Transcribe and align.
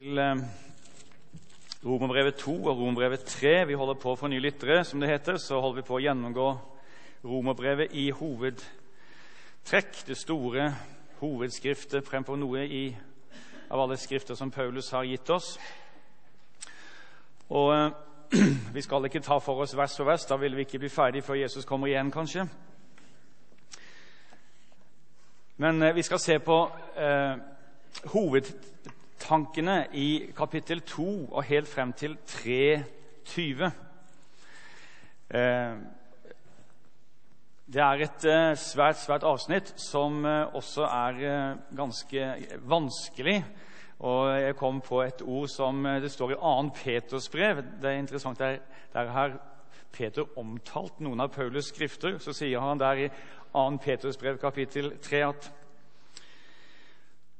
til 0.00 0.18
eh, 0.18 0.36
Romerbrevet 1.84 2.34
2 2.34 2.64
og 2.64 2.78
Romerbrevet 2.78 3.20
3. 3.20 3.66
Vi 3.66 3.74
holder 3.74 3.94
på 3.94 4.14
for 4.14 4.28
nye 4.28 4.40
lyttere, 4.40 4.84
som 4.84 5.00
det 5.00 5.08
heter. 5.08 5.36
Så 5.36 5.60
holder 5.60 5.80
vi 5.80 5.86
på 5.88 5.96
å 5.96 6.00
gjennomgå 6.04 6.48
Romerbrevet 7.24 7.94
i 7.96 8.10
hovedtrekk. 8.12 10.02
Det 10.06 10.18
store 10.20 10.66
hovedskriftet 11.22 12.04
fremfor 12.04 12.36
noe 12.36 12.66
i, 12.68 12.82
av 13.70 13.86
alle 13.86 13.96
skrifter 13.96 14.36
som 14.36 14.52
Paulus 14.52 14.92
har 14.92 15.08
gitt 15.08 15.32
oss. 15.32 15.54
Og 17.48 17.72
eh, 17.78 17.90
Vi 18.76 18.84
skal 18.84 19.08
ikke 19.08 19.24
ta 19.24 19.40
for 19.40 19.64
oss 19.64 19.72
vers 19.80 19.96
for 19.96 20.12
vers. 20.12 20.28
Da 20.28 20.36
vil 20.36 20.60
vi 20.60 20.68
ikke 20.68 20.84
bli 20.84 20.92
ferdig 20.92 21.24
før 21.24 21.40
Jesus 21.40 21.64
kommer 21.64 21.88
igjen, 21.88 22.12
kanskje. 22.12 22.44
Men 25.56 25.82
eh, 25.82 25.96
vi 25.96 26.04
skal 26.04 26.20
se 26.20 26.36
på 26.38 26.64
eh, 27.00 27.38
hovedtankene 29.16 29.86
i 29.92 30.30
kapittel 30.36 30.80
2 30.80 31.28
og 31.32 31.44
helt 31.44 31.68
frem 31.68 31.92
til 31.92 32.16
3.20. 32.28 33.70
Eh, 35.30 35.76
det 37.66 37.82
er 37.82 38.02
et 38.02 38.24
eh, 38.24 38.56
svært, 38.56 38.96
svært 39.00 39.24
avsnitt 39.24 39.72
som 39.76 40.24
eh, 40.24 40.54
også 40.54 40.84
er 40.84 41.56
ganske 41.76 42.60
vanskelig. 42.68 43.44
Og 43.98 44.40
jeg 44.40 44.56
kom 44.56 44.80
på 44.80 45.02
et 45.02 45.22
ord 45.22 45.48
som 45.48 45.82
det 45.82 46.12
står 46.12 46.30
i 46.32 46.34
2. 46.34 46.70
Peters 46.74 47.28
brev. 47.28 47.62
Det 47.80 47.90
er 47.90 47.98
interessant. 47.98 48.38
Der, 48.38 48.58
der 48.92 49.08
har 49.08 49.38
Peter 49.92 50.26
omtalt 50.36 51.00
noen 51.00 51.20
av 51.20 51.32
Paulus' 51.32 51.72
skrifter. 51.72 52.18
Så 52.18 52.32
sier 52.32 52.60
han 52.60 52.78
der 52.78 53.06
i 53.06 53.08
2. 53.52 53.78
Peters 53.82 54.16
brev 54.16 54.38
kapittel 54.38 54.98
3 55.00 55.22
at 55.24 55.52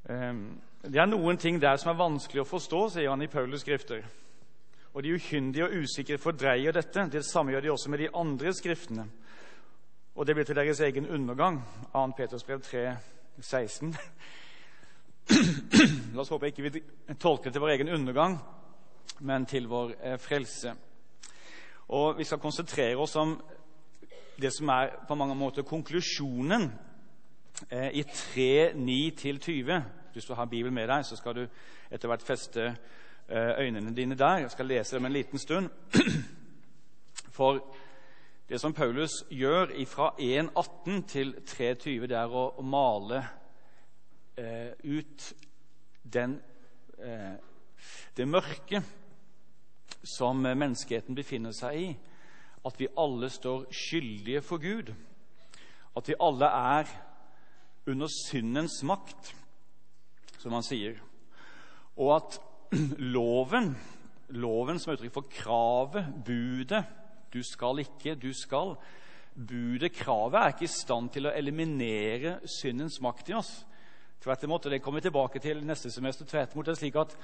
um, 0.09 0.56
det 0.86 1.00
er 1.02 1.08
noen 1.10 1.38
ting 1.38 1.58
der 1.62 1.76
som 1.80 1.90
er 1.90 1.98
vanskelig 1.98 2.45
å 2.45 2.48
forstå, 2.48 2.80
sier 2.95 3.10
han 3.10 3.22
i 3.22 3.30
Paulus' 3.30 3.64
skrifter. 3.64 4.04
Og 4.95 5.02
de 5.02 5.14
ukyndige 5.16 5.66
og 5.66 5.82
usikre 5.82 6.18
fordreier 6.18 6.73
dette. 6.73 7.09
Det 7.12 7.24
samme 7.26 7.52
gjør 7.52 7.65
de 7.65 7.73
også 7.73 7.90
med 7.90 8.01
de 8.04 8.12
andre 8.15 8.52
skriftene. 8.54 9.06
Og 10.16 10.26
det 10.26 10.34
blir 10.34 10.46
til 10.48 10.56
deres 10.56 10.80
egen 10.80 11.09
undergang. 11.12 11.59
2. 11.93 12.06
Peters 12.16 12.45
brev 12.45 12.62
3, 12.65 12.84
16. 13.40 13.96
La 16.15 16.23
oss 16.23 16.30
håpe 16.30 16.48
ikke 16.48 16.68
vi 16.68 16.82
tolker 17.18 17.50
det 17.50 17.56
til 17.56 17.65
vår 17.66 17.74
egen 17.74 17.93
undergang, 17.93 18.38
men 19.21 19.46
til 19.46 19.66
vår 19.68 19.93
eh, 20.00 20.18
frelse. 20.23 20.73
Og 21.88 22.18
Vi 22.18 22.24
skal 22.24 22.38
konsentrere 22.38 22.96
oss 22.96 23.16
om 23.16 23.37
det 24.40 24.52
som 24.54 24.68
er 24.68 24.95
på 25.09 25.15
mange 25.15 25.34
måter 25.34 25.62
konklusjonen 25.62 26.71
eh, 27.71 27.90
i 27.90 28.02
3.9-20. 28.02 29.82
Hvis 30.16 30.24
du 30.24 30.34
har 30.34 30.45
Bibelen 30.45 30.74
med 30.74 30.88
deg, 30.88 31.04
så 31.04 31.16
skal 31.16 31.34
du 31.34 31.42
etter 31.92 32.09
hvert 32.09 32.22
feste 32.24 32.62
eh, 33.28 33.59
øynene 33.60 33.92
dine 33.96 34.16
der. 34.16 34.38
Jeg 34.38 34.50
skal 34.50 34.66
lese 34.66 34.96
dem 34.96 35.04
en 35.04 35.12
liten 35.12 35.38
stund. 35.38 35.68
For 37.36 37.60
det 38.48 38.60
som 38.60 38.72
Paulus 38.72 39.10
gjør 39.30 39.74
fra 39.87 40.09
1.18 40.18 41.04
til 41.06 41.34
3.20, 41.44 42.06
det 42.09 42.16
er 42.16 42.32
å, 42.32 42.46
male 42.64 43.20
eh, 44.40 44.72
ut 44.88 45.28
den, 46.02 46.40
eh, 46.96 47.37
det 48.16 48.28
mørke 48.28 48.80
som 50.00 50.40
menneskeheten 50.40 51.14
befinner 51.14 51.52
seg 51.52 51.82
i. 51.82 51.96
At 52.64 52.80
vi 52.80 52.88
alle 52.96 53.28
står 53.28 53.68
skyldige 53.68 54.40
for 54.40 54.64
Gud. 54.64 54.94
At 55.96 56.09
vi 56.09 56.16
alle 56.20 56.48
er 56.48 57.02
under 57.87 58.09
syndens 58.30 58.80
makt, 58.82 59.37
som 60.47 60.55
han 60.55 60.66
sier. 60.66 61.01
Og 61.99 62.13
at 62.15 62.39
loven, 63.16 63.73
loven 64.39 64.78
som 64.78 64.93
er 64.93 65.00
uttrykk 65.00 65.16
for 65.16 65.33
kravet, 65.33 66.12
budet 66.27 66.84
Du 67.34 67.43
skal 67.44 67.83
ikke, 67.83 68.15
du 68.15 68.31
skal. 68.33 68.77
Budet, 69.34 69.91
kravet, 69.93 70.39
er 70.39 70.55
ikke 70.55 70.65
i 70.65 70.73
stand 70.73 71.11
til 71.12 71.27
å 71.29 71.33
eliminere 71.35 72.39
syndens 72.49 73.01
makt 73.05 73.33
i 73.33 73.37
oss. 73.37 73.51
Tvert 74.23 74.47
imot, 74.47 74.65
og 74.65 74.73
det 74.73 74.79
kommer 74.81 75.03
vi 75.03 75.09
tilbake 75.11 75.43
til 75.43 75.61
neste 75.67 75.91
semester. 75.93 76.25
Tvert 76.25 76.55
imot, 76.55 76.71
det 76.71 76.77
er 76.77 76.81
slik 76.81 76.97
at 77.03 77.19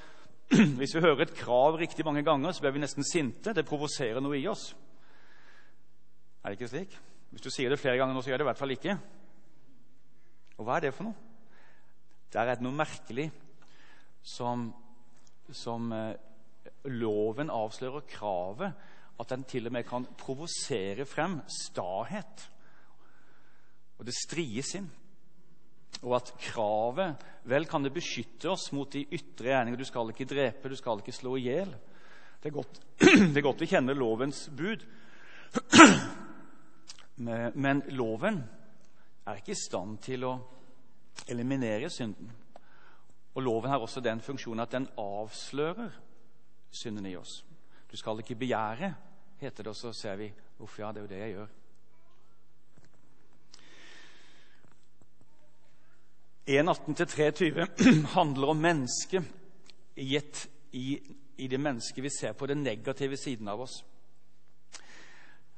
Hvis 0.78 0.92
vi 0.92 1.00
hører 1.00 1.22
et 1.24 1.36
krav 1.38 1.78
riktig 1.80 2.04
mange 2.04 2.24
ganger, 2.26 2.52
så 2.52 2.60
blir 2.60 2.74
vi 2.74 2.82
nesten 2.82 3.06
sinte. 3.06 3.54
Det 3.56 3.64
provoserer 3.64 4.20
noe 4.20 4.36
i 4.36 4.44
oss. 4.50 4.72
Er 6.42 6.50
det 6.50 6.58
ikke 6.58 6.72
slik? 6.74 6.98
Hvis 7.32 7.46
du 7.46 7.48
sier 7.54 7.72
det 7.72 7.80
flere 7.80 7.96
ganger 7.96 8.12
nå, 8.12 8.20
så 8.20 8.32
gjør 8.32 8.42
det 8.42 8.44
i 8.44 8.50
hvert 8.50 8.60
fall 8.60 8.74
ikke. 8.74 8.96
Og 10.58 10.66
hva 10.66 10.76
er 10.76 10.90
det 10.90 10.96
for 10.98 11.08
noe? 11.08 11.31
Der 12.32 12.48
er 12.48 12.56
det 12.56 12.64
noe 12.64 12.76
merkelig 12.76 13.28
som, 14.24 14.70
som 15.52 15.92
eh, 15.92 16.14
loven 16.88 17.52
avslører 17.52 18.06
kravet. 18.08 18.88
At 19.20 19.30
den 19.34 19.44
til 19.46 19.68
og 19.68 19.74
med 19.76 19.84
kan 19.86 20.06
provosere 20.18 21.04
frem 21.06 21.40
stahet. 21.50 22.48
Og 23.98 24.08
det 24.08 24.16
strie 24.16 24.64
sinn. 24.66 24.88
Og 26.02 26.16
at 26.16 26.32
kravet 26.40 27.28
Vel 27.50 27.66
kan 27.66 27.82
det 27.82 27.90
beskytte 27.94 28.52
oss 28.52 28.68
mot 28.72 28.90
de 28.94 29.02
ytre 29.02 29.50
gjerninger. 29.50 29.78
Du 29.78 29.86
skal 29.86 30.12
ikke 30.12 30.28
drepe, 30.30 30.70
du 30.70 30.78
skal 30.78 31.02
ikke 31.02 31.14
slå 31.14 31.34
i 31.40 31.48
hjel. 31.48 31.72
Det, 32.42 32.52
det 33.32 33.36
er 33.36 33.44
godt 33.44 33.64
vi 33.64 33.70
kjenner 33.70 33.98
lovens 33.98 34.44
bud. 34.54 34.84
Men 37.64 37.82
loven 37.92 38.38
er 39.26 39.40
ikke 39.40 39.56
i 39.56 39.58
stand 39.58 39.98
til 40.06 40.26
å 40.26 40.36
eliminere 41.28 41.90
synden. 41.90 42.32
Og 43.34 43.42
loven 43.42 43.70
har 43.70 43.78
også 43.78 44.00
den 44.00 44.20
funksjonen 44.20 44.60
at 44.60 44.72
den 44.72 44.88
avslører 44.98 45.90
synden 46.70 47.06
i 47.06 47.16
oss. 47.16 47.44
Du 47.90 47.96
skal 47.96 48.18
ikke 48.18 48.34
begjære, 48.34 48.94
heter 49.40 49.62
det, 49.62 49.66
og 49.66 49.76
så 49.76 49.92
ser 49.92 50.16
vi 50.16 50.32
uff, 50.58 50.78
ja, 50.78 50.92
det 50.92 50.96
er 50.96 51.02
jo 51.02 51.08
det 51.08 51.18
jeg 51.18 51.30
gjør. 51.30 51.46
1.18-3.20 56.48 58.06
handler 58.16 58.46
om 58.48 58.56
mennesket 58.56 59.24
gitt 59.96 60.48
i, 60.72 60.98
i 61.36 61.46
det 61.48 61.60
mennesket 61.60 62.02
vi 62.02 62.10
ser 62.10 62.32
på 62.32 62.46
den 62.46 62.64
negative 62.64 63.16
siden 63.16 63.48
av 63.48 63.60
oss. 63.60 63.84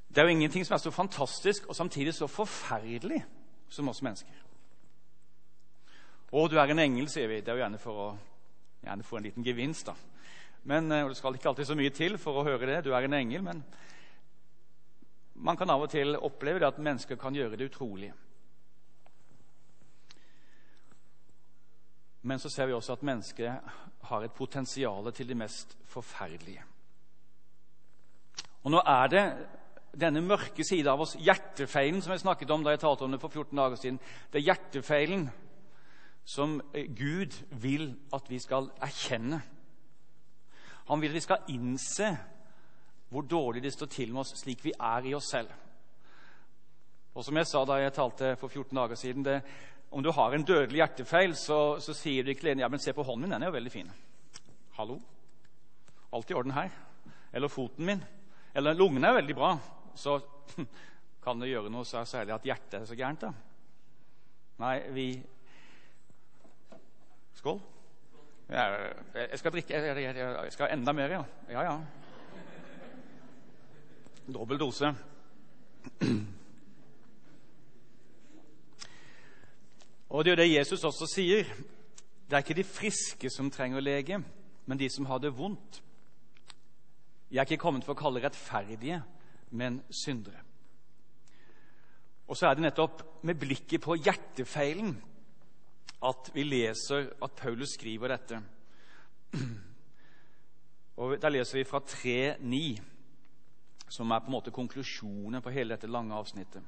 Det 0.09 0.21
er 0.21 0.29
jo 0.29 0.35
ingenting 0.37 0.67
som 0.67 0.75
er 0.75 0.83
så 0.83 0.91
fantastisk 0.91 1.67
og 1.69 1.77
samtidig 1.77 2.15
så 2.15 2.27
forferdelig 2.27 3.25
som 3.69 3.89
oss 3.89 4.03
mennesker. 4.03 4.45
Å, 6.35 6.49
du 6.51 6.57
er 6.59 6.73
en 6.73 6.83
engel, 6.83 7.07
sier 7.07 7.29
vi. 7.31 7.39
Det 7.47 7.53
er 7.53 7.61
jo 7.61 7.63
gjerne 7.63 7.79
for 7.79 8.01
å 8.03 8.09
gjerne 8.83 9.07
få 9.07 9.21
en 9.21 9.27
liten 9.29 9.45
gevinst. 9.47 9.87
da. 9.87 9.95
Men, 10.67 10.91
og 10.91 11.13
Det 11.13 11.19
skal 11.21 11.37
ikke 11.39 11.53
alltid 11.53 11.69
så 11.69 11.77
mye 11.79 11.93
til 11.95 12.19
for 12.19 12.41
å 12.41 12.47
høre 12.47 12.67
det. 12.67 12.81
Du 12.85 12.91
er 12.91 13.07
en 13.07 13.15
engel. 13.21 13.45
Men 13.47 13.63
man 15.35 15.57
kan 15.57 15.71
av 15.71 15.85
og 15.87 15.93
til 15.93 16.17
oppleve 16.17 16.59
det 16.59 16.73
at 16.73 16.83
mennesker 16.83 17.21
kan 17.21 17.39
gjøre 17.39 17.61
det 17.61 17.69
utrolige. 17.71 18.15
Men 22.25 22.43
så 22.43 22.51
ser 22.51 22.67
vi 22.67 22.75
også 22.75 22.97
at 22.97 23.07
mennesket 23.07 23.75
har 24.09 24.25
et 24.25 24.35
potensial 24.35 25.13
til 25.13 25.29
det 25.29 25.37
mest 25.37 25.77
forferdelige. 25.87 26.65
Og 28.65 28.73
nå 28.73 28.81
er 28.81 29.11
det 29.13 29.25
denne 29.95 30.25
mørke 30.25 30.65
sida 30.67 30.95
av 30.95 31.05
oss, 31.05 31.15
hjertefeilen, 31.21 32.01
som 32.03 32.15
jeg 32.15 32.25
snakket 32.25 32.51
om 32.51 32.65
da 32.65 32.73
jeg 32.73 32.81
talte 32.83 33.05
om 33.07 33.13
det 33.13 33.21
for 33.23 33.31
14 33.31 33.61
dager 33.61 33.79
siden. 33.79 34.01
Det 34.33 34.41
er 34.41 34.49
hjertefeilen 34.49 35.29
som 36.25 36.57
Gud 36.73 37.37
vil 37.61 37.91
at 38.13 38.31
vi 38.31 38.39
skal 38.41 38.71
erkjenne. 38.83 39.41
Han 40.89 41.01
vil 41.01 41.13
at 41.13 41.19
vi 41.19 41.25
skal 41.25 41.51
innse 41.53 42.09
hvor 43.13 43.27
dårlig 43.31 43.63
det 43.63 43.73
står 43.75 43.91
til 43.93 44.13
med 44.13 44.25
oss 44.25 44.35
slik 44.41 44.65
vi 44.65 44.73
er 44.75 45.07
i 45.07 45.15
oss 45.15 45.29
selv. 45.31 45.53
Og 47.15 47.23
som 47.23 47.37
jeg 47.39 47.47
sa 47.47 47.61
da 47.65 47.79
jeg 47.79 47.95
talte 47.95 48.33
for 48.41 48.51
14 48.51 48.75
dager 48.75 48.99
siden 48.99 49.25
det, 49.25 49.43
Om 49.95 50.03
du 50.03 50.11
har 50.11 50.33
en 50.33 50.43
dødelig 50.43 50.81
hjertefeil, 50.81 51.37
så, 51.39 51.79
så 51.79 51.95
sier 51.95 52.25
du 52.25 52.33
ikke 52.33 52.49
til 52.49 52.59
ja, 52.59 52.69
men 52.69 52.81
se 52.83 52.93
på 52.93 53.03
hånden 53.07 53.29
min, 53.29 53.31
den 53.31 53.43
er 53.43 53.47
jo 53.47 53.55
veldig 53.55 53.71
fin. 53.71 53.91
Hallo? 54.75 54.97
Alt 56.13 56.31
i 56.31 56.35
orden 56.35 56.51
her. 56.51 56.73
Eller 57.33 57.49
foten 57.49 57.87
min. 57.87 58.03
Eller 58.55 58.75
lungene 58.75 59.07
er 59.07 59.21
veldig 59.21 59.37
bra. 59.39 59.53
Så 59.95 60.17
kan 61.25 61.39
det 61.39 61.53
gjøre 61.53 61.71
noe 61.71 61.87
så 61.87 62.03
særlig 62.03 62.35
at 62.35 62.49
hjertet 62.49 62.81
er 62.81 62.89
så 62.91 62.99
gærent, 62.99 63.23
da. 63.23 63.31
Nei, 64.65 64.75
vi 64.97 65.07
Skål. 67.45 67.61
Jeg 68.49 69.39
skal 69.39 69.53
drikke 69.53 69.75
Jeg 69.77 70.53
skal 70.53 70.67
ha 70.67 70.73
enda 70.73 70.93
mer, 70.93 71.13
ja. 71.13 71.25
Ja, 71.53 71.61
ja. 71.61 71.79
Dobbel 74.33 74.59
dose. 74.59 74.95
Og 80.09 80.25
det 80.25 80.31
er 80.31 80.37
jo 80.37 80.41
det 80.41 80.55
Jesus 80.55 80.85
også 80.85 81.07
sier. 81.07 81.45
Det 82.25 82.33
er 82.33 82.39
ikke 82.41 82.57
de 82.63 82.65
friske 82.65 83.31
som 83.31 83.51
trenger 83.53 83.81
lege, 83.81 84.25
men 84.65 84.79
de 84.79 84.89
som 84.89 85.05
har 85.05 85.19
det 85.21 85.37
vondt. 85.37 85.83
Jeg 87.31 87.39
er 87.39 87.45
ikke 87.45 87.61
kommet 87.61 87.85
for 87.85 87.93
å 87.93 88.01
kalle 88.07 88.25
rettferdige, 88.25 89.03
men 89.51 89.83
syndere. 89.93 90.41
Og 92.25 92.41
så 92.41 92.49
er 92.49 92.55
det 92.57 92.71
nettopp 92.71 93.03
med 93.23 93.37
blikket 93.37 93.85
på 93.85 94.01
hjertefeilen 94.01 94.97
at 96.05 96.31
vi 96.35 96.45
leser 96.45 97.09
at 97.23 97.37
Paulus 97.39 97.75
skriver 97.79 98.15
dette. 98.15 98.41
Og 101.01 101.17
Der 101.21 101.33
leser 101.33 101.59
vi 101.59 101.65
fra 101.67 101.81
3.9, 101.81 102.81
som 103.91 104.11
er 104.11 104.23
på 104.23 104.31
en 104.31 104.37
måte 104.37 104.55
konklusjonen 104.55 105.43
på 105.43 105.53
hele 105.55 105.75
dette 105.75 105.91
lange 105.91 106.15
avsnittet. 106.15 106.63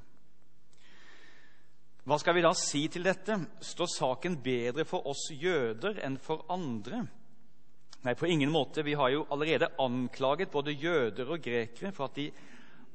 Hva 2.06 2.18
skal 2.22 2.36
vi 2.36 2.42
da 2.44 2.52
si 2.54 2.84
til 2.90 3.06
dette? 3.06 3.34
Står 3.66 3.88
saken 3.90 4.38
bedre 4.42 4.84
for 4.86 5.08
oss 5.10 5.24
jøder 5.34 5.98
enn 6.06 6.18
for 6.22 6.44
andre? 6.54 7.00
Nei, 8.06 8.14
på 8.14 8.28
ingen 8.30 8.52
måte. 8.54 8.84
Vi 8.86 8.94
har 8.94 9.10
jo 9.10 9.24
allerede 9.34 9.72
anklaget 9.82 10.52
både 10.52 10.76
jøder 10.78 11.32
og 11.34 11.42
grekere 11.42 11.90
for 11.94 12.06
at 12.06 12.18
de 12.20 12.28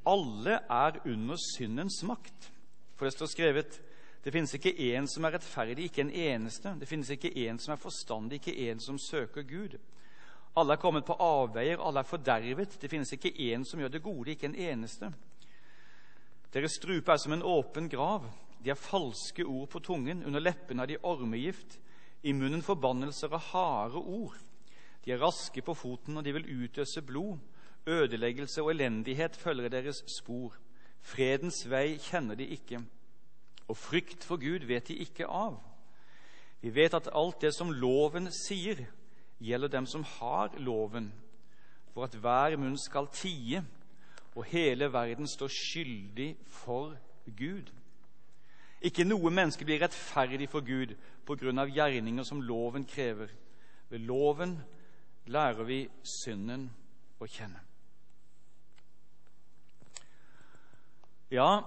alle 0.07 0.61
er 0.63 1.01
under 1.05 1.39
syndens 1.43 1.99
makt. 2.07 2.47
For 2.95 3.05
det 3.05 3.13
står 3.17 3.31
skrevet 3.33 3.81
det 4.23 4.31
finnes 4.31 4.53
ikke 4.53 4.75
én 4.77 5.07
som 5.09 5.25
er 5.25 5.33
rettferdig, 5.33 5.87
ikke 5.87 6.03
en 6.03 6.13
eneste. 6.13 6.75
Det 6.79 6.87
finnes 6.87 7.09
ikke 7.09 7.31
én 7.33 7.57
som 7.57 7.73
er 7.73 7.81
forstandig, 7.81 8.37
ikke 8.37 8.69
én 8.69 8.79
som 8.79 8.99
søker 8.99 9.41
Gud. 9.41 9.79
Alle 10.55 10.75
er 10.75 10.81
kommet 10.81 11.05
på 11.07 11.15
avveier, 11.17 11.81
alle 11.81 12.03
er 12.03 12.09
fordervet. 12.09 12.77
Det 12.81 12.89
finnes 12.91 13.13
ikke 13.15 13.33
én 13.33 13.65
som 13.65 13.79
gjør 13.79 13.95
det 13.95 14.03
gode, 14.03 14.31
ikke 14.31 14.51
en 14.51 14.55
eneste. 14.55 15.09
Deres 16.53 16.77
strupe 16.77 17.11
er 17.11 17.17
som 17.17 17.33
en 17.33 17.43
åpen 17.43 17.89
grav. 17.89 18.27
De 18.63 18.69
har 18.69 18.77
falske 18.77 19.45
ord 19.45 19.69
på 19.69 19.79
tungen. 19.79 20.25
Under 20.25 20.39
leppene 20.39 20.83
har 20.83 20.91
de 20.91 20.99
ormegift. 21.03 21.79
I 22.23 22.33
munnen 22.37 22.61
forbannelser 22.61 23.31
og 23.33 23.41
harde 23.49 23.97
ord. 23.97 24.37
De 25.05 25.11
er 25.11 25.23
raske 25.23 25.61
på 25.65 25.73
foten, 25.73 26.17
og 26.17 26.25
de 26.25 26.33
vil 26.33 26.63
utøse 26.63 27.01
blod. 27.01 27.39
Ødeleggelse 27.87 28.61
og 28.61 28.69
elendighet 28.75 29.35
følger 29.35 29.69
deres 29.69 30.03
spor. 30.19 30.53
Fredens 31.01 31.63
vei 31.65 31.95
kjenner 31.97 32.37
de 32.37 32.45
ikke, 32.53 32.83
og 33.71 33.77
frykt 33.79 34.25
for 34.27 34.41
Gud 34.41 34.65
vet 34.67 34.89
de 34.91 34.97
ikke 34.99 35.27
av. 35.27 35.55
Vi 36.61 36.73
vet 36.75 36.93
at 36.93 37.09
alt 37.15 37.41
det 37.41 37.53
som 37.55 37.71
loven 37.71 38.27
sier, 38.35 38.83
gjelder 39.41 39.71
dem 39.71 39.87
som 39.89 40.03
har 40.19 40.51
loven, 40.59 41.09
for 41.93 42.05
at 42.05 42.15
hver 42.19 42.57
munn 42.59 42.75
skal 42.77 43.07
tie, 43.15 43.63
og 44.35 44.45
hele 44.51 44.91
verden 44.93 45.27
står 45.27 45.51
skyldig 45.51 46.35
for 46.47 46.93
Gud. 47.37 47.71
Ikke 48.81 49.05
noe 49.05 49.31
menneske 49.31 49.65
blir 49.65 49.81
rettferdig 49.81 50.49
for 50.49 50.65
Gud 50.65 50.93
på 51.25 51.35
grunn 51.39 51.61
av 51.61 51.71
gjerninger 51.71 52.25
som 52.27 52.41
loven 52.41 52.85
krever. 52.85 53.31
Ved 53.89 54.05
loven 54.07 54.55
lærer 55.31 55.67
vi 55.67 55.83
synden 56.07 56.69
å 57.21 57.27
kjenne. 57.29 57.59
Ja, 61.31 61.61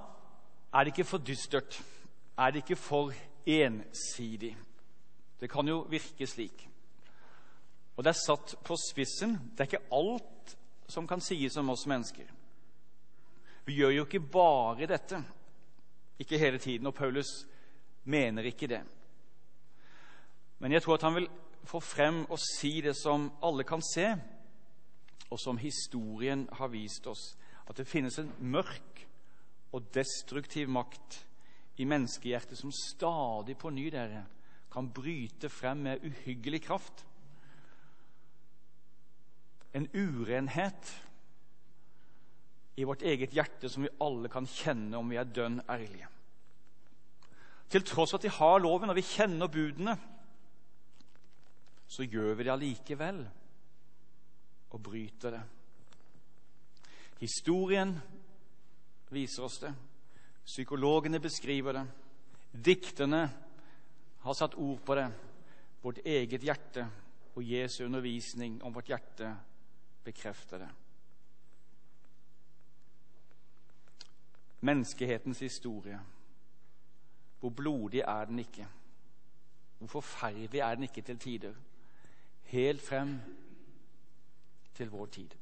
er 0.75 0.85
det 0.85 0.93
ikke 0.93 1.09
for 1.09 1.23
dystert? 1.23 1.79
Er 2.39 2.51
det 2.51 2.65
ikke 2.65 2.77
for 2.77 3.13
ensidig? 3.47 4.57
Det 5.41 5.51
kan 5.51 5.69
jo 5.69 5.87
virke 5.91 6.27
slik. 6.27 6.69
Og 7.97 8.05
det 8.05 8.11
er 8.11 8.25
satt 8.27 8.57
på 8.65 8.77
spissen. 8.91 9.37
Det 9.53 9.61
er 9.61 9.71
ikke 9.71 9.95
alt 9.95 10.57
som 10.91 11.07
kan 11.07 11.23
sies 11.23 11.57
om 11.57 11.71
oss 11.71 11.87
mennesker. 11.87 12.27
Vi 13.65 13.79
gjør 13.79 13.91
jo 13.91 14.05
ikke 14.05 14.21
bare 14.21 14.87
dette. 14.87 15.23
Ikke 16.19 16.39
hele 16.39 16.59
tiden. 16.59 16.87
Og 16.87 16.95
Paulus 16.95 17.47
mener 18.05 18.43
ikke 18.43 18.67
det. 18.67 18.83
Men 20.59 20.73
jeg 20.73 20.83
tror 20.83 20.95
at 20.95 21.03
han 21.03 21.15
vil 21.15 21.29
få 21.65 21.81
frem 21.81 22.25
og 22.31 22.39
si 22.39 22.81
det 22.81 22.97
som 22.97 23.31
alle 23.43 23.65
kan 23.65 23.83
se, 23.83 24.15
og 25.31 25.41
som 25.41 25.59
historien 25.59 26.49
har 26.53 26.69
vist 26.69 27.07
oss. 27.07 27.37
At 27.69 27.77
det 27.77 27.89
finnes 27.89 28.19
en 28.19 28.33
mørk 28.41 29.07
og 29.73 29.95
destruktiv 29.95 30.69
makt 30.69 31.25
i 31.77 31.87
menneskehjertet 31.89 32.59
som 32.59 32.73
stadig 32.73 33.57
på 33.59 33.73
ny 33.75 33.89
dere 33.93 34.25
kan 34.73 34.91
bryte 34.95 35.49
frem 35.51 35.85
med 35.87 36.05
uhyggelig 36.07 36.63
kraft. 36.67 37.05
En 39.75 39.89
urenhet 39.95 40.91
i 42.75 42.85
vårt 42.87 43.03
eget 43.03 43.35
hjerte 43.35 43.71
som 43.71 43.87
vi 43.87 43.93
alle 44.03 44.31
kan 44.31 44.47
kjenne 44.51 44.99
om 44.99 45.11
vi 45.11 45.19
er 45.19 45.31
dønn 45.31 45.61
ærlige. 45.71 46.11
Til 47.71 47.87
tross 47.87 48.13
for 48.15 48.19
at 48.21 48.27
vi 48.27 48.35
har 48.35 48.61
loven 48.63 48.91
og 48.91 48.99
vi 48.99 49.07
kjenner 49.07 49.51
budene, 49.51 49.95
så 51.87 52.07
gjør 52.07 52.35
vi 52.35 52.47
det 52.47 52.53
allikevel 52.55 53.21
og 54.75 54.83
bryter 54.83 55.37
det. 55.37 55.43
Historien 57.23 57.95
viser 59.15 59.47
oss 59.47 59.61
det. 59.63 59.71
Psykologene 60.45 61.21
beskriver 61.21 61.73
det. 61.73 61.87
Dikterne 62.65 63.25
har 64.21 64.35
satt 64.35 64.55
ord 64.55 64.81
på 64.85 64.95
det. 64.95 65.09
Vårt 65.83 65.99
eget 66.05 66.45
hjerte 66.45 66.87
og 67.35 67.45
Jesu 67.45 67.85
undervisning 67.85 68.63
om 68.63 68.75
vårt 68.75 68.89
hjerte 68.89 69.35
bekrefter 70.05 70.59
det. 70.65 70.71
Menneskehetens 74.65 75.41
historie. 75.45 76.01
Hvor 77.41 77.51
blodig 77.51 78.01
er 78.01 78.25
den 78.25 78.39
ikke? 78.39 78.67
Hvor 79.79 79.87
forferdelig 79.87 80.61
er 80.61 80.75
den 80.75 80.83
ikke 80.83 81.03
til 81.03 81.19
tider? 81.19 81.55
Helt 82.43 82.83
frem 82.83 83.19
til 84.75 84.91
vår 84.91 85.07
tid. 85.07 85.35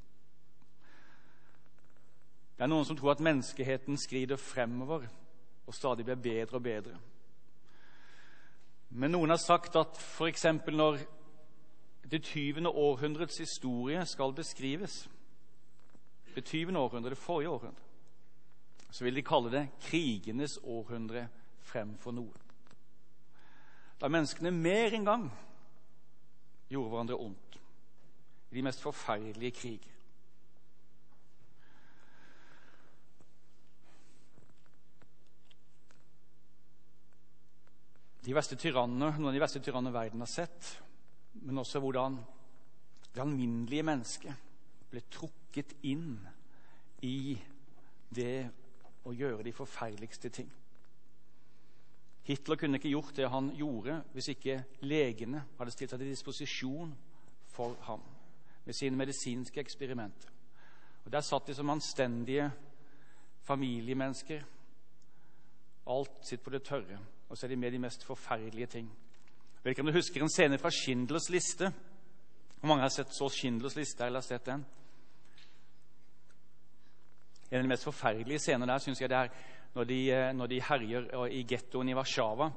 Det 2.62 2.68
er 2.68 2.70
noen 2.70 2.84
som 2.86 2.94
tror 2.94 3.16
at 3.16 3.22
menneskeheten 3.26 3.96
skrider 3.98 4.38
fremover 4.38 5.08
og 5.66 5.74
stadig 5.74 6.04
blir 6.06 6.20
bedre 6.22 6.60
og 6.60 6.62
bedre. 6.62 6.92
Men 8.94 9.10
noen 9.10 9.34
har 9.34 9.40
sagt 9.42 9.74
at 9.80 9.98
f.eks. 9.98 10.44
når 10.70 11.00
det 12.06 12.20
20. 12.22 12.68
århundrets 12.70 13.42
historie 13.42 14.06
skal 14.06 14.30
beskrives 14.32 15.08
Det 16.36 16.44
20. 16.44 16.78
århundre, 16.78 17.10
det 17.10 17.18
forrige 17.18 17.50
århundre 17.50 17.82
så 18.90 19.04
vil 19.04 19.16
de 19.16 19.26
kalle 19.26 19.50
det 19.50 19.68
krigenes 19.80 20.58
århundre 20.62 21.28
fremfor 21.58 22.14
noe. 22.14 22.38
Da 23.98 24.06
menneskene 24.06 24.54
mer 24.54 24.94
enn 24.94 25.08
gang 25.10 25.26
gjorde 26.70 26.94
hverandre 26.94 27.18
ondt 27.18 27.58
i 28.52 28.54
de 28.54 28.62
mest 28.62 28.86
forferdelige 28.86 29.50
kriger. 29.50 29.91
De 38.22 38.34
verste 38.34 38.56
tyrannene, 38.56 39.10
Noen 39.16 39.32
av 39.32 39.34
de 39.34 39.42
verste 39.42 39.60
tyrannene 39.62 39.94
verden 39.94 40.22
har 40.22 40.30
sett, 40.30 40.68
men 41.42 41.58
også 41.58 41.80
hvordan 41.82 42.20
det 43.12 43.20
alminnelige 43.22 43.84
mennesket 43.86 44.50
ble 44.92 45.02
trukket 45.10 45.74
inn 45.88 46.14
i 47.02 47.34
det 48.14 48.48
å 49.08 49.14
gjøre 49.16 49.42
de 49.42 49.54
forferdeligste 49.56 50.30
ting. 50.30 50.50
Hitler 52.22 52.56
kunne 52.60 52.78
ikke 52.78 52.92
gjort 52.92 53.16
det 53.18 53.30
han 53.32 53.50
gjorde, 53.58 53.98
hvis 54.14 54.30
ikke 54.36 54.60
legene 54.86 55.42
hadde 55.58 55.74
stilt 55.74 55.90
seg 55.90 56.02
til 56.04 56.12
disposisjon 56.12 56.92
for 57.50 57.74
ham 57.88 58.04
med 58.62 58.76
sine 58.78 58.96
medisinske 58.96 59.58
eksperimenter. 59.60 60.30
Og 61.02 61.10
Der 61.10 61.20
satt 61.26 61.46
de 61.46 61.54
som 61.54 61.70
anstendige 61.70 62.46
familiemennesker. 63.42 64.44
Alt 65.90 66.22
sitt 66.22 66.44
på 66.44 66.50
det 66.54 66.62
tørre, 66.62 67.00
og 67.32 67.38
så 67.38 67.46
er 67.46 67.54
de 67.54 67.56
med 67.56 67.72
de 67.72 67.78
mest 67.80 68.02
forferdelige 68.04 68.66
ting. 68.66 68.88
Jeg 68.88 69.64
vet 69.64 69.70
ikke 69.72 69.82
om 69.82 69.88
du 69.88 69.96
husker 69.96 70.22
en 70.22 70.28
scene 70.28 70.58
fra 70.60 70.70
Schindlers 70.70 71.30
liste? 71.32 71.70
Hvor 72.60 72.68
mange 72.68 72.82
har 72.82 72.92
sett 72.92 73.14
så 73.16 73.28
Schindlers 73.32 73.76
liste 73.76 74.04
eller 74.04 74.20
har 74.20 74.26
sett 74.26 74.44
den? 74.46 74.64
En 77.50 77.58
av 77.58 77.64
de 77.64 77.70
mest 77.72 77.88
forferdelige 77.88 78.38
scenene 78.38 78.68
der 78.68 78.84
synes 78.84 79.00
jeg 79.00 79.08
det 79.08 79.16
er 79.16 79.32
når 79.72 79.88
de, 79.88 80.10
eh, 80.12 80.34
når 80.36 80.46
de 80.46 80.60
herjer 80.62 81.08
i 81.32 81.42
gettoen 81.48 81.88
i 81.88 81.96
Warszawa. 81.96 82.50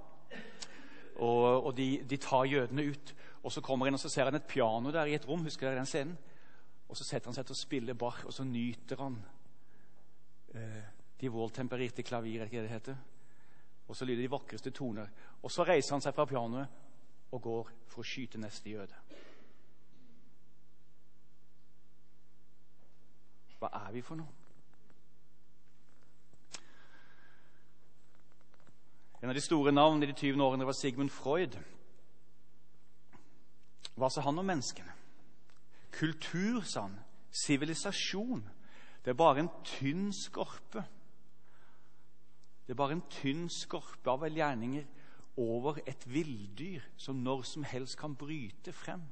Og, 1.16 1.66
og 1.66 1.72
de, 1.78 2.04
de, 2.10 2.18
tar 2.18 2.44
jødene 2.44 2.90
ut. 2.92 3.16
Og 3.44 3.52
Så 3.52 3.62
kommer 3.62 3.86
han 3.86 3.94
og 3.94 4.00
så 4.00 4.10
ser 4.10 4.28
han 4.28 4.36
et 4.36 4.48
piano 4.48 4.92
der 4.92 5.06
i 5.06 5.16
et 5.16 5.28
rom. 5.28 5.44
Husker 5.44 5.70
dere 5.70 5.80
den 5.80 5.86
scenen? 5.86 6.18
Og 6.90 6.98
Så 6.98 7.04
setter 7.04 7.32
han 7.32 7.36
seg 7.36 7.46
til 7.46 7.56
å 7.56 7.64
spille 7.64 7.96
Bach, 7.96 8.26
og 8.26 8.34
så 8.34 8.44
nyter 8.44 9.00
han 9.00 9.22
eh, 10.54 10.84
de 11.22 11.32
våltempererte 11.32 12.04
klavir, 12.04 12.42
er 12.42 12.52
det 12.52 12.64
det 12.64 12.70
heter? 12.70 13.15
Og 13.88 13.96
så 13.96 14.06
lyder 14.06 14.22
de 14.22 14.32
vakreste 14.32 14.72
toner. 14.72 15.08
Og 15.44 15.52
så 15.52 15.64
reiser 15.64 15.96
han 15.96 16.02
seg 16.02 16.16
fra 16.16 16.26
pianoet 16.26 17.32
og 17.32 17.42
går 17.42 17.70
for 17.92 18.02
å 18.02 18.08
skyte 18.08 18.42
neste 18.42 18.70
jøde. 18.70 18.98
Hva 23.60 23.70
er 23.86 23.94
vi 23.96 24.02
for 24.06 24.20
noe? 24.20 24.42
En 29.22 29.32
av 29.32 29.38
de 29.38 29.42
store 29.42 29.72
navnene 29.74 30.06
i 30.06 30.12
de 30.12 30.18
20. 30.20 30.42
årene 30.44 30.68
var 30.68 30.76
Sigmund 30.78 31.10
Freud. 31.10 31.56
Hva 33.96 34.10
sa 34.12 34.22
han 34.22 34.38
om 34.38 34.46
menneskene? 34.46 34.92
Kultur, 35.96 36.60
sa 36.62 36.84
han. 36.86 37.00
Sivilisasjon. 37.32 38.44
Det 39.02 39.14
er 39.14 39.18
bare 39.18 39.46
en 39.46 39.50
tynn 39.66 40.12
skorpe. 40.14 40.84
Det 42.66 42.74
er 42.74 42.82
bare 42.82 42.98
en 42.98 43.06
tynn 43.14 43.46
skorpe 43.50 44.10
av 44.10 44.24
velgjerninger 44.26 44.88
over 45.38 45.78
et 45.86 46.06
villdyr 46.10 46.84
som 46.98 47.20
når 47.22 47.44
som 47.46 47.64
helst 47.68 48.00
kan 48.00 48.16
bryte 48.18 48.74
frem. 48.74 49.04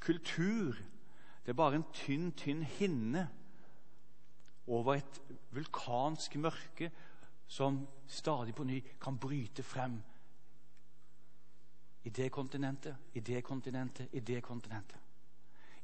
Kultur 0.00 0.76
det 1.48 1.54
er 1.54 1.56
bare 1.56 1.78
en 1.78 1.86
tynn, 1.96 2.32
tynn 2.36 2.60
hinne 2.76 3.22
over 4.68 4.98
et 4.98 5.20
vulkansk 5.56 6.34
mørke 6.36 6.90
som 7.48 7.86
stadig 8.04 8.52
på 8.54 8.66
ny 8.68 8.82
kan 9.00 9.16
bryte 9.16 9.64
frem 9.64 9.96
i 12.04 12.10
det 12.10 12.28
kontinentet, 12.32 12.96
i 13.14 13.20
det 13.20 13.40
kontinentet, 13.44 14.08
i 14.12 14.20
det 14.20 14.42
kontinentet. 14.42 14.96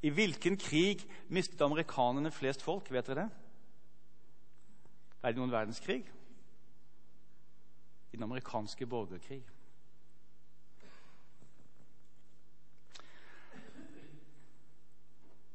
I 0.02 0.12
hvilken 0.12 0.56
krig 0.60 1.00
mistet 1.28 1.60
amerikanerne 1.64 2.30
flest 2.30 2.62
folk? 2.62 2.92
Vet 2.92 3.08
dere 3.08 3.24
det? 3.24 3.30
Er 5.22 5.32
det 5.32 5.40
noen 5.40 5.52
verdenskrig? 5.52 6.04
I 8.14 8.16
den 8.16 8.22
amerikanske 8.22 8.86
borgerkrig. 8.86 9.42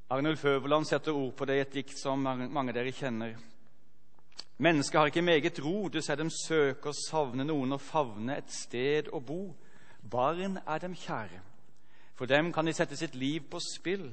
Arnulf 0.10 0.46
Øverland 0.46 0.86
setter 0.86 1.12
ord 1.12 1.34
på 1.34 1.46
det 1.46 1.56
i 1.56 1.62
et 1.64 1.74
dikt 1.74 1.96
som 2.02 2.20
mange 2.20 2.74
av 2.74 2.76
dere 2.76 2.92
kjenner. 2.92 3.40
Mennesket 4.60 5.00
har 5.00 5.08
ikke 5.08 5.24
meget 5.24 5.64
ro, 5.64 5.88
du 5.88 6.02
ser 6.02 6.20
dem 6.20 6.34
søke 6.36 6.92
og 6.92 7.00
savne 7.00 7.48
noen 7.48 7.80
og 7.80 7.82
favne 7.82 8.36
et 8.36 8.52
sted 8.52 9.08
å 9.16 9.24
bo. 9.24 9.56
Barn 10.04 10.60
er 10.60 10.84
dem 10.84 11.00
kjære. 11.00 11.40
For 12.20 12.28
dem 12.28 12.52
kan 12.52 12.68
de 12.68 12.76
sette 12.76 13.00
sitt 13.00 13.16
liv 13.16 13.48
på 13.48 13.64
spill. 13.64 14.10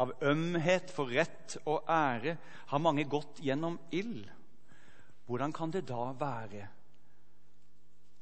Av 0.00 0.16
ømhet 0.24 0.96
for 0.96 1.12
rett 1.12 1.60
og 1.66 1.84
ære 1.92 2.38
har 2.72 2.88
mange 2.88 3.04
gått 3.04 3.44
gjennom 3.44 3.76
ild. 3.92 4.30
Hvordan 5.28 5.52
kan 5.52 5.76
det 5.76 5.90
da 5.92 6.14
være 6.16 6.70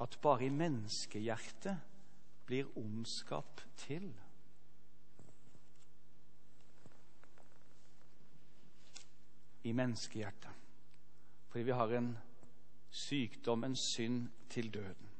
at 0.00 0.18
bare 0.22 0.46
i 0.46 0.54
menneskehjertet 0.54 1.76
blir 2.46 2.70
ondskap 2.78 3.60
til? 3.76 4.08
I 9.64 9.72
menneskehjertet. 9.72 10.50
Fordi 11.50 11.64
vi 11.64 11.76
har 11.76 11.92
en 11.98 12.10
sykdom, 12.90 13.64
en 13.64 13.76
synd, 13.76 14.28
til 14.50 14.74
døden. 14.74 15.10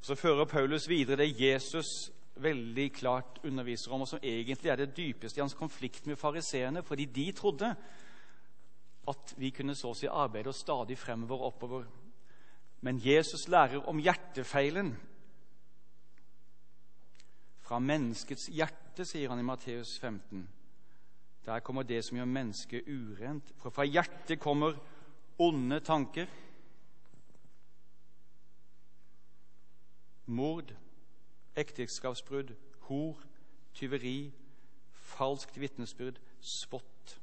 Så 0.00 0.14
fører 0.14 0.44
Paulus 0.44 0.88
videre 0.88 1.16
det 1.16 1.40
Jesus 1.40 2.12
veldig 2.34 2.92
klart 2.92 3.40
underviser 3.44 3.92
om, 3.92 4.00
og 4.00 4.08
som 4.08 4.22
egentlig 4.22 4.70
er 4.70 4.76
det 4.76 4.96
dypeste 4.96 5.40
i 5.40 5.42
hans 5.42 5.54
konflikt 5.54 6.06
med 6.06 6.16
fariseerne, 6.16 6.82
fordi 6.82 7.04
de 7.04 7.32
trodde 7.32 7.74
at 9.08 9.34
vi 9.36 9.50
kunne 9.50 9.74
så 9.74 9.90
å 9.90 9.96
si 9.96 10.06
arbeide 10.06 10.52
oss 10.52 10.62
stadig 10.62 10.98
fremover 10.98 11.40
og 11.40 11.54
oppover. 11.54 11.84
Men 12.80 13.00
Jesus 13.04 13.48
lærer 13.48 13.88
om 13.88 13.98
hjertefeilen. 13.98 14.94
Fra 17.60 17.78
menneskets 17.78 18.46
hjerte, 18.46 19.04
sier 19.04 19.30
han 19.30 19.40
i 19.40 19.46
Matteus 19.46 19.98
15. 20.00 20.48
Der 21.46 21.60
kommer 21.64 21.82
det 21.82 22.02
som 22.04 22.16
gjør 22.18 22.28
mennesket 22.28 22.88
urent. 22.88 23.52
For 23.60 23.70
fra 23.70 23.84
hjertet 23.84 24.40
kommer 24.40 24.78
onde 25.38 25.80
tanker 25.80 26.26
mord, 30.30 30.74
ekteskapsbrudd, 31.56 32.54
hor, 32.80 33.18
tyveri, 33.74 34.32
falskt 34.92 35.60
vitnesbyrd, 35.60 36.20
spott. 36.40 37.20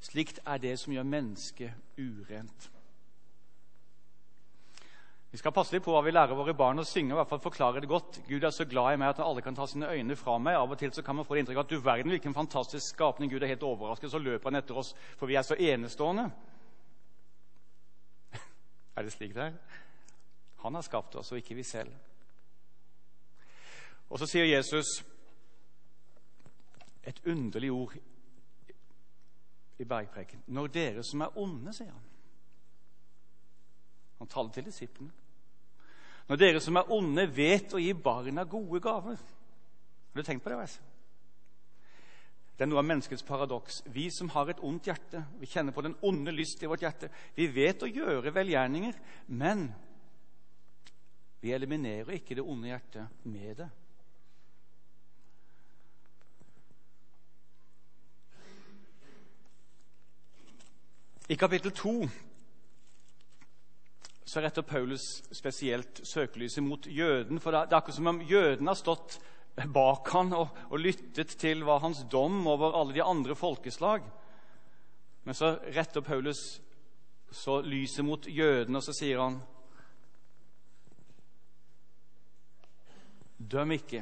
Slikt 0.00 0.40
er 0.46 0.58
det 0.58 0.78
som 0.80 0.92
gjør 0.92 1.02
mennesket 1.02 1.98
urent. 1.98 2.70
Vi 5.36 5.40
skal 5.42 5.52
passe 5.52 5.74
litt 5.74 5.84
på 5.84 5.92
hva 5.92 6.00
vi 6.00 6.14
lærer 6.14 6.32
våre 6.32 6.54
barn 6.56 6.80
å 6.80 6.82
synge. 6.88 7.12
i 7.12 7.16
hvert 7.18 7.28
fall 7.28 7.42
forklare 7.44 7.80
det 7.84 7.90
godt. 7.90 8.22
Gud 8.24 8.44
er 8.44 8.50
så 8.56 8.64
glad 8.64 8.94
i 8.94 8.96
meg 8.96 9.10
at 9.10 9.18
alle 9.20 9.42
kan 9.44 9.54
ta 9.54 9.66
sine 9.68 9.90
øyne 9.92 10.14
fra 10.16 10.38
meg. 10.40 10.54
Av 10.56 10.70
og 10.72 10.78
til 10.80 10.94
så 10.96 11.02
kan 11.04 11.18
man 11.18 11.26
få 11.28 11.34
det 11.34 11.42
inntrykk 11.42 11.58
at 11.60 11.74
du 11.74 11.82
verden 11.84 12.08
hvilken 12.08 12.32
fantastisk 12.32 12.94
skapning. 12.94 13.28
Gud 13.28 13.42
er 13.44 13.50
helt 13.50 13.66
overrasket, 13.68 14.08
så 14.10 14.16
løper 14.16 14.48
han 14.48 14.56
etter 14.56 14.78
oss, 14.80 14.94
for 15.20 15.28
vi 15.28 15.36
er 15.36 15.44
så 15.44 15.58
enestående. 15.60 16.24
er 18.96 19.04
det 19.04 19.12
slik 19.12 19.34
det 19.36 19.42
er? 19.44 19.58
Han 20.64 20.80
har 20.80 20.86
skapt 20.88 21.18
oss, 21.20 21.34
og 21.36 21.42
ikke 21.42 21.58
vi 21.58 21.66
selv. 21.68 21.92
Og 24.08 24.16
så 24.16 24.30
sier 24.32 24.48
Jesus 24.48 24.94
et 27.04 27.20
underlig 27.26 27.74
ord 27.76 27.92
i 29.76 29.84
bergpreken. 29.84 30.48
Når 30.48 30.72
dere 30.80 31.04
som 31.04 31.28
er 31.28 31.38
onde, 31.44 31.76
sier 31.76 31.92
han. 31.92 32.10
Han 34.24 34.32
taler 34.32 34.56
til 34.56 34.70
disiplene. 34.72 35.25
Når 36.26 36.40
dere 36.40 36.60
som 36.62 36.76
er 36.78 36.90
onde, 36.92 37.28
vet 37.30 37.74
å 37.74 37.80
gi 37.80 37.92
barna 37.94 38.44
gode 38.50 38.80
gaver. 38.82 39.16
Har 39.16 40.22
du 40.22 40.26
tenkt 40.26 40.42
på 40.42 40.50
det? 40.50 40.58
Weiss? 40.58 40.78
Det 42.56 42.64
er 42.64 42.70
noe 42.70 42.80
av 42.80 42.88
menneskets 42.88 43.24
paradoks. 43.26 43.82
Vi 43.92 44.08
som 44.10 44.30
har 44.32 44.48
et 44.48 44.62
ondt 44.64 44.88
hjerte, 44.88 45.20
vi 45.38 45.48
kjenner 45.50 45.76
på 45.76 45.84
den 45.84 45.94
onde 46.08 46.32
lyst 46.32 46.62
i 46.64 46.70
vårt 46.70 46.82
hjerte. 46.82 47.10
Vi 47.36 47.50
vet 47.52 47.84
å 47.84 47.90
gjøre 47.90 48.32
velgjerninger, 48.32 48.96
men 49.36 49.66
vi 51.44 51.52
eliminerer 51.52 52.16
ikke 52.16 52.38
det 52.38 52.46
onde 52.46 52.72
hjertet 52.72 53.26
med 53.28 53.60
det. 53.60 53.68
I 61.28 61.36
kapittel 61.36 61.74
2 61.74 61.92
så 64.26 64.42
retter 64.42 64.62
Paulus 64.66 65.22
spesielt 65.30 66.00
søkelyset 66.02 66.64
mot 66.64 66.86
jøden. 66.86 67.38
For 67.38 67.54
det 67.54 67.60
er 67.60 67.78
akkurat 67.78 67.94
som 67.94 68.10
om 68.10 68.22
jøden 68.26 68.66
har 68.66 68.78
stått 68.78 69.20
bak 69.72 70.10
han 70.12 70.32
og, 70.34 70.56
og 70.70 70.82
lyttet 70.82 71.36
til 71.38 71.62
hva 71.64 71.78
hans 71.80 72.02
dom 72.10 72.40
over 72.50 72.74
alle 72.74 72.96
de 72.96 73.04
andre 73.06 73.36
folkeslag. 73.38 74.02
Men 75.24 75.34
så 75.34 75.54
retter 75.74 76.02
Paulus 76.02 76.42
så 77.30 77.60
lyset 77.62 78.04
mot 78.04 78.26
jødene, 78.26 78.78
og 78.78 78.84
så 78.84 78.94
sier 78.96 79.22
han 79.22 79.40
Døm 83.36 83.70
ikke. 83.76 84.00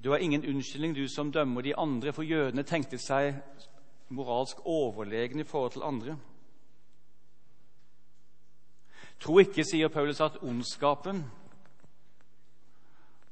Du 0.00 0.10
har 0.10 0.18
ingen 0.18 0.46
unnskyldning, 0.48 0.94
du 0.96 1.04
som 1.08 1.30
dømmer 1.32 1.62
de 1.62 1.76
andre, 1.76 2.12
for 2.12 2.24
jødene 2.24 2.64
tenkte 2.64 2.98
seg 2.98 3.36
moralsk 4.08 4.64
overlegne 4.64 5.44
i 5.44 5.46
forhold 5.46 5.74
til 5.76 5.84
andre. 5.86 6.16
Tro 9.20 9.38
ikke, 9.38 9.64
sier 9.64 9.88
Paulus, 9.92 10.20
at 10.20 10.38
ondskapen 10.42 11.24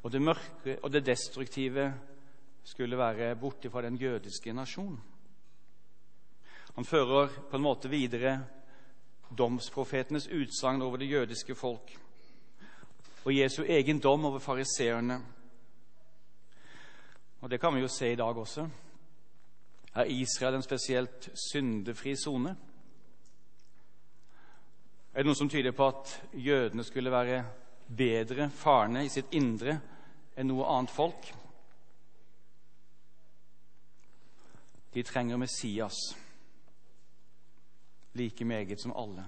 og 0.02 0.12
det 0.12 0.20
mørke 0.22 0.78
og 0.82 0.92
det 0.92 1.06
destruktive 1.06 1.88
skulle 2.64 2.98
være 2.98 3.36
borte 3.36 3.70
fra 3.70 3.82
den 3.82 3.96
jødiske 3.96 4.52
nasjon. 4.52 4.98
Han 6.74 6.84
fører 6.84 7.28
på 7.50 7.56
en 7.56 7.62
måte 7.62 7.88
videre 7.90 8.38
domsprofetenes 9.38 10.28
utsagn 10.28 10.82
over 10.82 10.96
det 10.96 11.10
jødiske 11.10 11.54
folk 11.54 11.96
og 13.24 13.36
Jesu 13.36 13.62
egen 13.64 13.98
dom 14.00 14.24
over 14.24 14.38
fariseerne. 14.38 15.20
Og 17.40 17.50
Det 17.50 17.60
kan 17.60 17.74
vi 17.74 17.80
jo 17.80 17.88
se 17.88 18.12
i 18.12 18.16
dag 18.16 18.36
også. 18.36 18.68
Er 19.94 20.04
Israel 20.04 20.54
en 20.54 20.62
spesielt 20.62 21.30
syndefri 21.52 22.16
sone? 22.16 22.56
Er 25.18 25.24
det 25.24 25.32
noe 25.32 25.34
som 25.34 25.48
tyder 25.50 25.72
på 25.74 25.86
at 25.90 26.10
jødene 26.38 26.84
skulle 26.86 27.10
være 27.10 27.40
bedre 27.90 28.44
farne 28.54 29.00
i 29.02 29.08
sitt 29.10 29.32
indre 29.34 29.72
enn 30.38 30.46
noe 30.46 30.66
annet 30.70 30.92
folk? 30.94 31.24
De 34.94 35.02
trenger 35.02 35.40
Messias 35.42 35.96
like 38.14 38.46
meget 38.46 38.78
som 38.78 38.94
alle. 38.94 39.24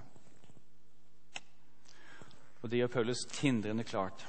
Og 2.61 2.71
Det 2.71 2.79
gjør 2.79 2.93
Paulus 2.93 3.25
tindrende 3.27 3.83
klart. 3.83 4.23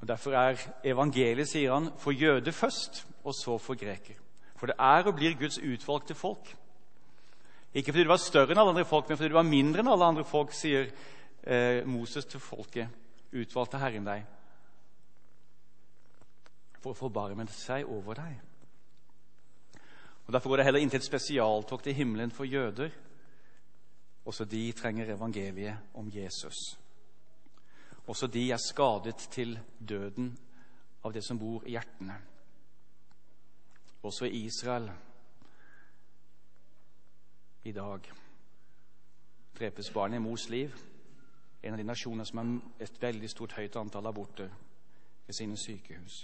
Og 0.00 0.08
Derfor 0.08 0.32
er 0.32 0.64
evangeliet, 0.84 1.50
sier 1.52 1.74
han, 1.74 1.90
for 1.98 2.16
jøde 2.16 2.52
først, 2.52 3.04
og 3.24 3.36
så 3.36 3.58
for 3.58 3.76
greker. 3.76 4.16
For 4.56 4.72
det 4.72 4.78
er 4.80 5.04
og 5.04 5.20
blir 5.20 5.36
Guds 5.36 5.60
utvalgte 5.60 6.14
folk. 6.14 6.56
Ikke 7.74 7.92
fordi 7.92 8.06
du 8.06 8.10
var 8.10 8.20
større 8.22 8.54
enn 8.54 8.60
alle 8.62 8.72
andre 8.72 8.88
folk, 8.88 9.08
men 9.08 9.18
fordi 9.18 9.32
du 9.32 9.38
var 9.38 9.48
mindre 9.48 9.84
enn 9.84 9.92
alle 9.92 10.08
andre 10.08 10.24
folk, 10.24 10.54
sier 10.56 10.88
eh, 11.42 11.84
Moses 11.86 12.26
til 12.28 12.40
folket. 12.40 12.88
Utvalgte 13.28 13.80
Herren 13.80 14.06
deg 14.08 14.26
for 16.78 16.94
å 16.94 16.98
forbarme 16.98 17.44
seg 17.52 17.88
over 17.90 18.16
deg. 18.20 18.38
Og 20.26 20.32
Derfor 20.32 20.52
går 20.52 20.60
det 20.60 20.66
heller 20.68 20.84
inn 20.84 20.92
til 20.92 21.00
et 21.00 21.08
spesialtog 21.08 21.82
til 21.82 21.96
himmelen 21.96 22.32
for 22.32 22.48
jøder. 22.48 22.92
Også 24.28 24.44
de 24.44 24.60
trenger 24.76 25.14
evangeliet 25.14 25.96
om 25.96 26.10
Jesus. 26.12 26.76
Også 28.08 28.28
de 28.32 28.50
er 28.52 28.60
skadet 28.60 29.28
til 29.32 29.58
døden 29.80 30.30
av 31.04 31.12
det 31.12 31.24
som 31.24 31.40
bor 31.40 31.64
i 31.64 31.74
hjertene. 31.76 32.16
Også 34.04 34.28
i 34.28 34.44
Israel 34.46 34.90
i 37.64 37.72
dag 37.72 38.06
drepes 39.58 39.90
barn 39.92 40.14
i 40.14 40.22
mors 40.22 40.48
liv. 40.48 40.74
En 41.62 41.74
av 41.74 41.78
de 41.78 41.86
nasjonene 41.86 42.26
som 42.26 42.38
har 42.38 42.84
et 42.84 43.02
veldig 43.02 43.30
stort 43.30 43.56
høyt 43.58 43.76
antall 43.76 44.06
aborter. 44.06 44.50
ved 45.28 45.34
sine 45.34 45.56
sykehus. 45.60 46.22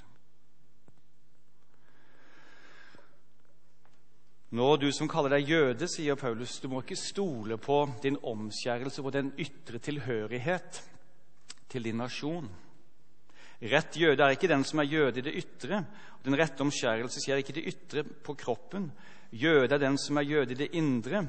Nå, 4.55 4.77
du 4.77 4.87
som 4.97 5.11
kaller 5.11 5.35
deg 5.35 5.51
jøde, 5.51 5.89
sier 5.93 6.17
Paulus, 6.17 6.55
du 6.63 6.71
må 6.73 6.81
ikke 6.81 6.97
stole 6.97 7.59
på 7.61 7.83
din 8.01 8.17
omskjærelse 8.17 9.03
og 9.03 9.13
den 9.13 9.33
ytre 9.37 9.81
tilhørighet 9.83 10.79
til 11.69 11.85
din 11.85 12.01
nasjon. 12.01 12.49
Rett 13.61 13.99
jøde 13.99 14.25
er 14.25 14.39
ikke 14.39 14.49
den 14.49 14.65
som 14.65 14.81
er 14.81 14.89
jøde 14.89 15.21
i 15.21 15.27
det 15.27 15.35
ytre. 15.43 15.83
Den 16.25 16.39
rette 16.39 16.65
omskjærelse 16.65 17.21
skjer 17.21 17.43
ikke 17.43 17.53
i 17.53 17.59
det 17.59 17.67
ytre 17.75 18.05
på 18.05 18.37
kroppen. 18.39 18.89
Jøde 19.35 19.75
er 19.75 19.83
den 19.83 19.97
som 19.99 20.21
er 20.21 20.29
jøde 20.29 20.55
i 20.55 20.59
det 20.59 20.71
indre, 20.79 21.25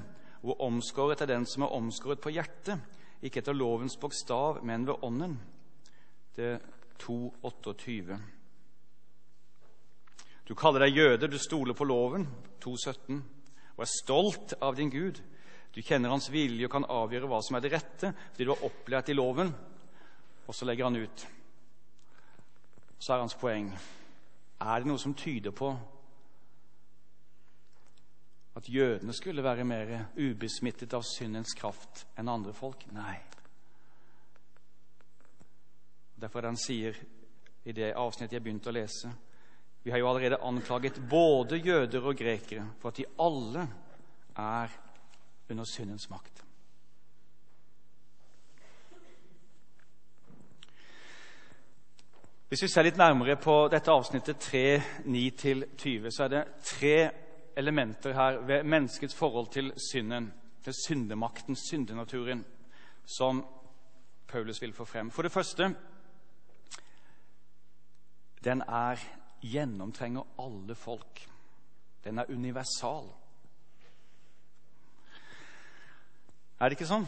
og 0.46 0.62
omskåret 0.62 1.24
er 1.24 1.32
den 1.32 1.46
som 1.50 1.66
er 1.66 1.74
omskåret 1.74 2.22
på 2.22 2.30
hjertet, 2.30 2.82
ikke 3.26 3.42
etter 3.42 3.58
lovens 3.58 3.98
bokstav, 3.98 4.60
men 4.64 4.86
ved 4.86 5.02
ånden. 5.02 5.40
Det 6.36 6.46
er 6.46 6.60
2.28. 7.02 8.18
Du 10.46 10.54
kaller 10.54 10.86
deg 10.86 11.00
jøde, 11.00 11.32
du 11.32 11.40
stoler 11.42 11.74
på 11.74 11.88
loven, 11.90 12.28
2.17, 12.62 13.24
og 13.76 13.82
er 13.82 13.90
stolt 13.90 14.54
av 14.62 14.78
din 14.78 14.94
Gud. 14.94 15.18
Du 15.74 15.82
kjenner 15.82 16.14
hans 16.14 16.30
vilje 16.32 16.68
og 16.68 16.72
kan 16.76 16.86
avgjøre 16.86 17.28
hva 17.32 17.42
som 17.44 17.58
er 17.58 17.66
det 17.66 17.74
rette, 17.74 18.14
fordi 18.32 18.46
du 18.46 18.54
har 18.54 18.68
opplært 18.70 19.10
i 19.10 19.18
loven. 19.18 19.50
Og 20.46 20.54
så 20.54 20.68
legger 20.70 20.88
han 20.88 21.02
ut. 21.02 21.26
Så 23.02 23.16
er 23.16 23.26
hans 23.26 23.36
poeng 23.36 23.74
Er 24.62 24.80
det 24.80 24.88
noe 24.88 25.02
som 25.02 25.14
tyder 25.18 25.52
på 25.52 25.74
at 28.56 28.70
jødene 28.70 29.14
skulle 29.14 29.44
være 29.44 29.68
mer 29.68 29.94
ubesmittet 30.16 30.94
av 30.96 31.04
syndens 31.08 31.54
kraft 31.58 32.06
enn 32.16 32.32
andre 32.32 32.54
folk? 32.56 32.88
Nei. 32.96 33.18
Derfor 36.16 36.40
er 36.40 36.48
det 36.48 36.54
han 36.54 36.64
sier 36.64 37.00
i 37.66 37.74
det 37.76 37.94
avsnittet 37.98 38.38
jeg 38.38 38.46
begynte 38.46 38.72
å 38.72 38.78
lese 38.78 39.12
vi 39.86 39.92
har 39.92 39.98
jo 39.98 40.08
allerede 40.10 40.42
anklaget 40.42 41.10
både 41.10 41.60
jøder 41.62 42.06
og 42.10 42.16
grekere 42.18 42.64
for 42.82 42.90
at 42.90 42.98
de 42.98 43.04
alle 43.22 43.68
er 44.36 44.72
under 45.50 45.68
syndens 45.70 46.10
makt. 46.10 46.42
Hvis 52.50 52.64
vi 52.66 52.70
ser 52.74 52.88
litt 52.88 52.98
nærmere 52.98 53.38
på 53.38 53.60
dette 53.70 53.94
avsnittet 53.94 54.42
3, 54.42 54.64
9-20, 55.06 56.10
så 56.10 56.26
er 56.26 56.34
det 56.34 56.44
tre 56.66 56.98
elementer 57.58 58.14
her 58.14 58.40
ved 58.46 58.64
menneskets 58.64 59.16
forhold 59.16 59.48
til 59.52 59.74
synden, 59.92 60.34
til 60.64 60.74
syndemakten, 60.88 61.56
syndenaturen, 61.56 62.46
som 63.06 63.46
Paulus 64.28 64.62
vil 64.62 64.74
få 64.74 64.86
frem. 64.86 65.12
For 65.12 65.22
det 65.22 65.32
første 65.32 65.76
den 68.44 68.62
er 68.62 69.02
gjennomtrenger 69.42 70.22
alle 70.40 70.76
folk. 70.76 71.30
Den 72.04 72.18
er 72.18 72.30
universal. 72.30 73.08
Er 76.60 76.70
det 76.70 76.78
ikke 76.78 76.90
sånn? 76.90 77.08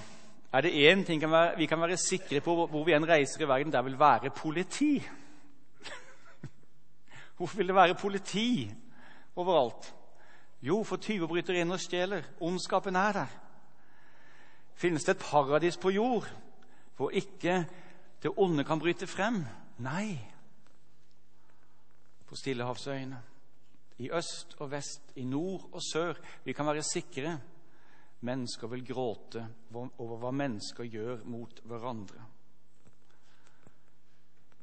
Er 0.54 0.64
det 0.66 0.74
én 0.74 1.04
ting 1.06 1.22
vi 1.58 1.68
kan 1.70 1.82
være 1.82 2.00
sikre 2.02 2.42
på 2.42 2.56
hvor 2.66 2.86
vi 2.88 2.96
enn 2.96 3.06
reiser 3.08 3.44
i 3.44 3.48
verden, 3.50 3.72
det 3.72 3.84
vil 3.86 4.00
være 4.00 4.32
politi? 4.34 4.96
Hvorfor 7.38 7.58
vil 7.58 7.68
det 7.68 7.76
være 7.76 7.96
politi 7.96 8.72
overalt? 9.36 9.94
Jo, 10.62 10.84
for 10.84 10.98
tyver 10.98 11.30
bryter 11.30 11.60
inn 11.60 11.72
og 11.72 11.82
stjeler. 11.82 12.26
Ondskapen 12.42 12.96
er 12.96 13.14
der. 13.14 13.36
Finnes 14.78 15.06
det 15.06 15.16
et 15.16 15.26
paradis 15.26 15.78
på 15.78 15.94
jord 15.94 16.28
hvor 16.98 17.14
ikke 17.14 17.66
det 18.24 18.32
onde 18.42 18.64
kan 18.66 18.80
bryte 18.82 19.08
frem? 19.08 19.44
Nei 19.86 20.18
på 22.28 22.36
Stillehavsøyene. 22.36 23.20
I 23.98 24.10
øst 24.12 24.56
og 24.60 24.72
vest, 24.72 25.14
i 25.16 25.24
nord 25.24 25.70
og 25.72 25.82
sør. 25.82 26.18
Vi 26.44 26.54
kan 26.54 26.66
være 26.66 26.84
sikre. 26.84 27.38
Mennesker 28.22 28.68
vil 28.68 28.86
gråte 28.86 29.46
over 29.74 30.18
hva 30.18 30.32
mennesker 30.34 30.90
gjør 30.90 31.22
mot 31.30 31.62
hverandre. 31.64 32.26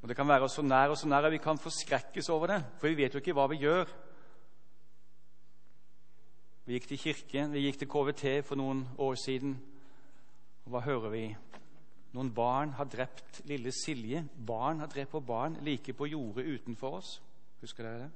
Og 0.03 0.09
Det 0.09 0.17
kan 0.17 0.29
være 0.29 0.49
så 0.49 0.63
nær 0.63 0.93
og 0.93 0.99
så 0.99 1.09
nær 1.09 1.25
at 1.25 1.33
vi 1.33 1.39
kan 1.39 1.59
forskrekkes 1.59 2.29
over 2.29 2.47
det, 2.47 2.65
for 2.79 2.89
vi 2.89 2.99
vet 2.99 3.15
jo 3.15 3.23
ikke 3.23 3.33
hva 3.33 3.47
vi 3.49 3.63
gjør. 3.63 3.89
Vi 6.65 6.79
gikk 6.79 6.87
til 6.89 6.99
kirken, 6.99 7.53
vi 7.53 7.67
gikk 7.67 7.83
til 7.83 7.89
KVT 7.93 8.23
for 8.49 8.57
noen 8.57 8.87
år 8.97 9.19
siden. 9.21 9.59
Og 10.65 10.73
hva 10.73 10.81
hører 10.87 11.11
vi? 11.13 11.25
Noen 12.17 12.31
barn 12.33 12.71
har 12.79 12.89
drept 12.89 13.43
lille 13.51 13.73
Silje. 13.75 14.23
Barn 14.47 14.81
har 14.81 14.89
drept 14.89 15.13
på 15.13 15.21
barn 15.21 15.59
like 15.67 15.93
på 15.93 16.09
jordet 16.09 16.47
utenfor 16.47 17.01
oss. 17.03 17.19
Husker 17.61 17.85
dere 17.85 18.07
det? 18.07 18.13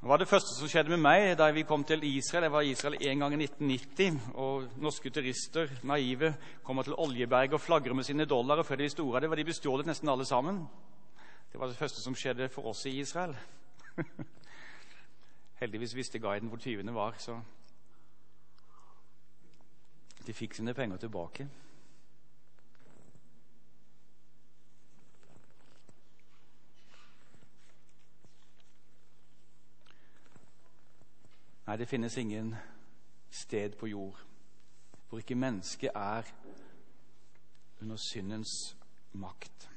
Det 0.00 0.08
var 0.08 0.22
det 0.22 0.28
første 0.30 0.54
som 0.54 0.70
skjedde 0.70 0.94
med 0.94 1.02
meg 1.02 1.34
da 1.36 1.50
vi 1.52 1.66
kom 1.68 1.82
til 1.84 2.06
Israel. 2.06 2.46
Jeg 2.46 2.52
var 2.54 2.64
i 2.64 2.70
Israel 2.70 2.96
en 3.00 3.24
gang 3.24 3.34
i 3.34 3.40
1990. 3.48 4.30
og 4.34 4.78
Norske 4.80 5.10
turister, 5.10 5.74
naive, 5.82 6.36
kommer 6.62 6.86
til 6.86 6.94
Oljeberg 6.96 7.58
og 7.58 7.60
flagrer 7.60 7.98
med 7.98 8.06
sine 8.06 8.24
dollar. 8.30 8.62
og 8.62 8.66
Før 8.66 8.80
de 8.80 8.88
store 8.88 9.16
av 9.16 9.26
det, 9.26 9.30
var 9.30 9.42
de 9.42 9.48
bestjålet 9.50 9.90
nesten 9.90 10.08
alle 10.08 10.24
sammen. 10.24 10.62
Det 11.52 11.60
var 11.60 11.66
det 11.66 11.76
første 11.76 12.00
som 12.00 12.14
skjedde 12.14 12.48
for 12.48 12.62
oss 12.62 12.86
i 12.86 12.98
Israel. 13.00 13.36
Heldigvis 15.60 15.94
visste 15.94 16.18
guiden 16.18 16.48
hvor 16.48 16.58
tyvene 16.58 16.94
var, 16.94 17.14
så 17.18 17.40
de 20.26 20.32
fikk 20.32 20.54
sine 20.54 20.74
penger 20.74 20.96
tilbake. 20.96 21.48
Nei, 31.66 31.76
det 31.76 31.88
finnes 31.88 32.16
ingen 32.16 32.54
sted 33.30 33.76
på 33.78 33.86
jord 33.86 34.18
hvor 35.08 35.18
ikke 35.18 35.34
mennesket 35.34 35.90
er 35.94 36.22
under 37.80 37.96
syndens 37.96 38.76
makt. 39.12 39.69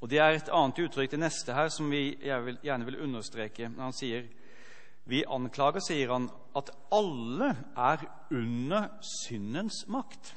Og 0.00 0.10
Det 0.10 0.18
er 0.18 0.36
et 0.36 0.50
annet 0.54 0.78
uttrykk, 0.78 1.10
det 1.10 1.18
neste 1.18 1.54
her, 1.54 1.68
som 1.68 1.90
vi 1.90 2.14
gjerne 2.22 2.84
vil 2.84 3.00
understreke. 3.02 3.68
når 3.68 3.82
Han 3.82 3.96
sier 3.96 4.28
vi 5.08 5.24
anklager, 5.24 5.80
sier 5.80 6.12
han, 6.12 6.28
at 6.56 6.70
alle 6.92 7.48
er 7.76 8.04
under 8.30 8.90
syndens 9.00 9.86
makt. 9.88 10.34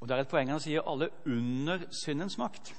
Og 0.00 0.08
Det 0.08 0.16
er 0.16 0.24
et 0.24 0.28
poeng 0.28 0.50
han 0.50 0.60
sier 0.60 0.84
alle 0.88 1.10
under 1.26 1.86
syndens 1.92 2.38
makt. 2.38 2.74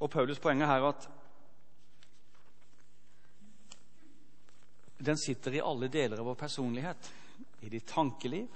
Og 0.00 0.12
Paulus' 0.12 0.40
poeng 0.40 0.62
er 0.62 0.70
her 0.70 0.84
at 0.88 1.08
den 5.06 5.18
sitter 5.20 5.56
i 5.56 5.64
alle 5.64 5.88
deler 5.92 6.20
av 6.20 6.28
vår 6.30 6.38
personlighet. 6.40 7.10
I 7.64 7.72
ditt 7.72 7.88
tankeliv, 7.88 8.48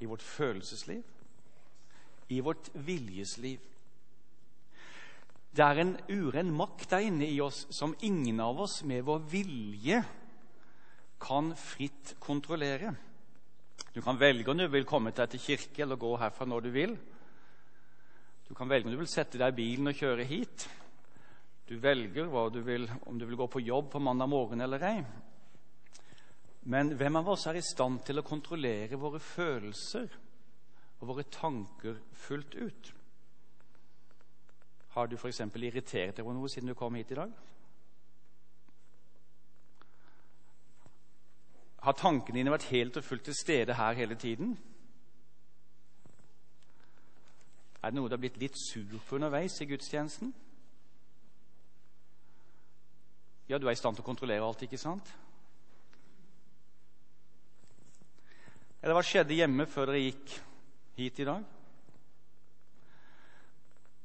i 0.00 0.08
vårt 0.08 0.22
følelsesliv, 0.24 1.02
i 2.28 2.40
vårt 2.40 2.70
viljesliv. 2.74 3.60
Det 5.50 5.66
er 5.66 5.80
en 5.82 5.96
uren 6.08 6.52
makt 6.54 6.92
der 6.92 7.04
inne 7.08 7.26
i 7.26 7.40
oss 7.42 7.64
som 7.74 7.96
ingen 8.06 8.40
av 8.40 8.60
oss 8.62 8.80
med 8.86 9.04
vår 9.04 9.24
vilje 9.32 10.02
kan 11.20 11.52
fritt 11.58 12.14
kontrollere. 12.22 12.94
Du 13.92 14.00
kan 14.02 14.18
velge 14.18 14.50
om 14.50 14.58
du 14.58 14.68
vil 14.70 14.86
komme 14.86 15.10
deg 15.12 15.32
til 15.32 15.42
kirke 15.42 15.82
eller 15.82 15.98
gå 15.98 16.12
herfra 16.20 16.46
når 16.46 16.64
du 16.64 16.70
vil. 16.74 16.94
Du 18.46 18.54
kan 18.54 18.70
velge 18.70 18.86
om 18.86 18.94
du 18.94 19.00
vil 19.00 19.10
sette 19.10 19.38
deg 19.38 19.52
i 19.52 19.58
bilen 19.58 19.90
og 19.90 19.98
kjøre 19.98 20.28
hit. 20.28 20.68
Du 21.66 21.76
velger 21.78 22.30
du 22.50 22.60
vil, 22.66 22.88
om 23.06 23.18
du 23.18 23.26
vil 23.26 23.38
gå 23.38 23.46
på 23.46 23.60
jobb 23.62 23.90
på 23.92 24.02
mandag 24.02 24.30
morgen 24.30 24.60
eller 24.60 24.82
ei. 24.86 25.02
Men 26.62 26.92
hvem 26.96 27.16
av 27.16 27.28
oss 27.32 27.46
er 27.48 27.56
i 27.56 27.64
stand 27.64 28.02
til 28.04 28.20
å 28.20 28.26
kontrollere 28.26 28.98
våre 29.00 29.20
følelser 29.20 30.08
og 31.00 31.06
våre 31.08 31.24
tanker 31.32 31.96
fullt 32.12 32.54
ut? 32.54 32.90
Har 34.90 35.06
du 35.06 35.16
f.eks. 35.16 35.40
irritert 35.40 36.16
deg 36.16 36.26
over 36.26 36.36
noe 36.36 36.50
siden 36.50 36.68
du 36.68 36.74
kom 36.76 36.98
hit 36.98 37.12
i 37.14 37.18
dag? 37.20 37.32
Har 41.80 41.96
tankene 41.96 42.36
dine 42.36 42.52
vært 42.52 42.68
helt 42.74 42.98
og 43.00 43.06
fullt 43.06 43.24
til 43.30 43.38
stede 43.38 43.78
her 43.78 43.96
hele 43.96 44.18
tiden? 44.20 44.58
Er 47.80 47.88
det 47.88 47.96
noe 47.96 48.10
du 48.10 48.18
har 48.18 48.20
blitt 48.20 48.36
litt 48.36 48.58
sur 48.60 48.98
på 49.08 49.16
underveis 49.16 49.56
i 49.64 49.68
gudstjenesten? 49.70 50.34
Ja, 53.48 53.58
du 53.58 53.66
er 53.66 53.72
i 53.72 53.80
stand 53.80 53.96
til 53.96 54.04
å 54.04 54.10
kontrollere 54.10 54.44
alt, 54.44 54.60
ikke 54.62 54.78
sant? 54.78 55.08
Eller 58.80 58.96
hva 58.96 59.02
skjedde 59.04 59.36
hjemme 59.36 59.66
før 59.68 59.90
dere 59.90 60.04
gikk 60.06 60.36
hit 60.96 61.18
i 61.20 61.26
dag? 61.28 61.42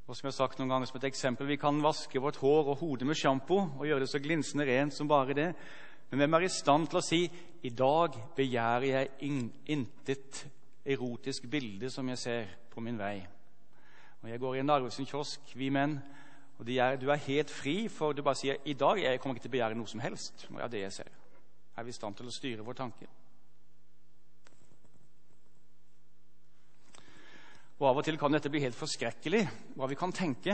Og 0.05 0.13
som 0.13 0.27
jeg 0.27 0.33
har 0.33 0.37
sagt 0.37 0.59
noen 0.59 0.73
ganger 0.73 0.89
som 0.89 0.99
et 0.99 1.07
eksempel, 1.09 1.47
Vi 1.47 1.57
kan 1.57 1.81
vaske 1.81 2.21
vårt 2.21 2.37
hår 2.37 2.73
og 2.73 2.77
hode 2.77 3.05
med 3.05 3.15
sjampo 3.15 3.57
og 3.57 3.85
gjøre 3.87 4.03
det 4.03 4.09
så 4.09 4.19
glinsende 4.19 4.65
rent 4.67 4.93
som 4.93 5.07
bare 5.07 5.33
det. 5.33 5.55
Men 6.09 6.19
hvem 6.19 6.33
er 6.33 6.45
i 6.45 6.49
stand 6.49 6.87
til 6.87 6.99
å 6.99 7.05
si 7.05 7.21
i 7.63 7.69
dag 7.69 8.13
begjærer 8.35 8.85
jeg 8.85 9.09
in 9.25 9.51
intet 9.65 10.45
erotisk 10.85 11.47
bilde 11.49 11.89
som 11.89 12.07
jeg 12.09 12.17
ser 12.17 12.45
på 12.69 12.81
min 12.81 12.99
vei? 12.99 13.25
Og 14.21 14.29
Jeg 14.29 14.39
går 14.39 14.55
i 14.55 14.59
en 14.59 14.65
Narvesen 14.65 15.05
kiosk, 15.05 15.39
vi 15.55 15.69
menn, 15.69 15.99
og 16.59 16.69
er, 16.69 16.95
du 16.97 17.09
er 17.09 17.27
helt 17.27 17.49
fri, 17.49 17.87
for 17.87 18.13
du 18.13 18.23
bare 18.23 18.35
sier 18.35 18.57
i 18.65 18.73
dag 18.73 18.99
jeg 18.99 19.19
kommer 19.19 19.35
ikke 19.35 19.47
til 19.47 19.51
å 19.51 19.57
begjære 19.57 19.75
noe 19.75 19.87
som 19.87 19.99
helst. 19.99 20.47
når 20.49 20.61
jeg 20.61 20.71
det 20.71 20.81
jeg 20.81 20.93
ser. 20.93 21.11
Er 21.77 21.83
vi 21.83 21.89
i 21.89 21.93
stand 21.93 22.15
til 22.15 22.27
å 22.27 22.31
styre 22.31 22.63
vår 22.63 22.73
tanke? 22.73 23.07
Og 27.75 27.89
Av 27.89 27.97
og 27.99 28.05
til 28.07 28.15
kan 28.15 28.31
dette 28.31 28.47
bli 28.47 28.61
helt 28.63 28.77
forskrekkelig, 28.79 29.41
hva 29.75 29.87
vi 29.91 29.97
kan 29.99 30.13
tenke. 30.15 30.53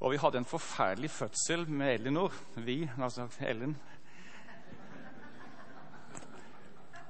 Og 0.00 0.12
vi 0.12 0.18
hadde 0.20 0.42
en 0.42 0.48
forferdelig 0.48 1.08
fødsel 1.12 1.62
med 1.68 1.94
Elinor. 1.94 2.34
Vi, 2.56 2.82
altså 3.00 3.24
Ellen. 3.40 3.72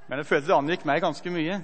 Men 0.06 0.18
jeg 0.18 0.26
følte 0.26 0.46
det 0.46 0.54
angikk 0.54 0.86
meg 0.86 1.02
ganske 1.02 1.32
mye. 1.34 1.58